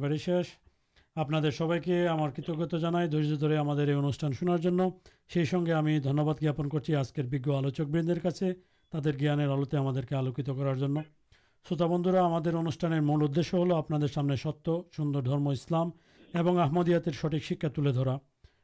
درجے 3.11 3.95
ان 3.95 4.11
شارے 5.29 5.99
دنیہباد 5.99 6.41
جاپن 6.41 6.69
کرگ 6.69 7.49
آلوچکندے 7.49 8.13
تر 8.91 9.11
جانتے 9.11 10.15
آلوکت 10.15 10.49
کرار 10.57 10.75
شوت 11.69 11.81
بندرا 11.81 12.25
ہمارے 12.25 12.49
انوشٹان 12.49 13.03
مول 13.03 13.23
ادیہ 13.23 13.55
ہل 13.55 13.71
آپ 13.71 13.91
ست 14.35 14.69
سر 14.97 15.21
درم 15.21 15.47
اسلامدات 15.47 17.09
سٹک 17.15 17.43
شکایت 17.43 17.79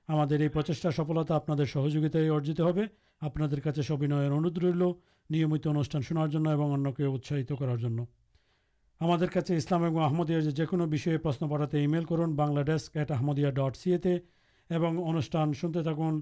ہمارے 0.10 0.50
پرچار 0.50 0.92
سفلتا 0.92 1.36
آپ 1.36 1.52
ارجت 1.52 2.60
ہوا 2.60 3.84
سبین 3.84 4.12
ان 4.12 4.50
لو 4.74 4.94
نمت 5.30 5.68
ان 5.68 5.84
شارے 5.84 7.06
اتساہی 7.06 7.44
کرارے 7.44 9.58
اسلامدیا 9.58 10.40
جوکن 10.40 10.80
بھی 10.80 11.18
پرشن 11.18 11.50
پٹا 11.50 11.78
ای 11.78 11.88
میل 11.88 12.04
کرن 12.04 12.36
بنلا 12.36 12.62
ڈیسک 12.62 12.98
ایٹ 12.98 13.12
آمدیا 13.12 13.50
ڈٹ 13.50 13.78
سی 13.78 13.94
ایشان 13.94 15.54
سنتے 15.54 15.84
تھن 15.84 16.20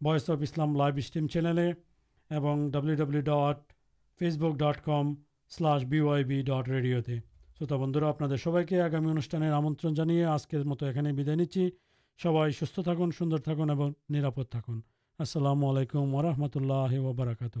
voice 0.00 0.30
of 0.30 0.38
Islam 0.42 0.76
live 0.76 0.96
stream 0.96 1.26
channel 1.26 1.70
اور 2.30 2.70
W 2.70 2.94
W 2.94 3.20
dot 3.20 3.72
Facebook 4.36 4.56
dot 4.56 4.84
com 4.84 5.14
slash 5.52 5.84
بھی 5.84 6.00
وائی 6.00 6.42
ڈٹ 6.42 6.68
ریڈیو 6.68 7.02
تے 7.02 7.18
شوت 7.58 7.72
بندرا 7.72 8.08
آپ 8.08 8.22
سب 8.44 8.68
کے 8.68 8.82
آگامی 8.82 9.10
انوشٹان 9.10 9.42
آمنیا 9.42 10.32
آج 10.32 10.46
کے 10.46 10.58
مت 10.58 10.82
یہدا 10.82 11.34
نیچے 11.34 11.70
سب 12.22 12.36
السلام 15.18 15.64
علیکم 15.64 16.14
و 16.14 16.22
رحمۃ 16.22 16.54
اللہ 16.54 16.98
وبرکاتہ 16.98 17.58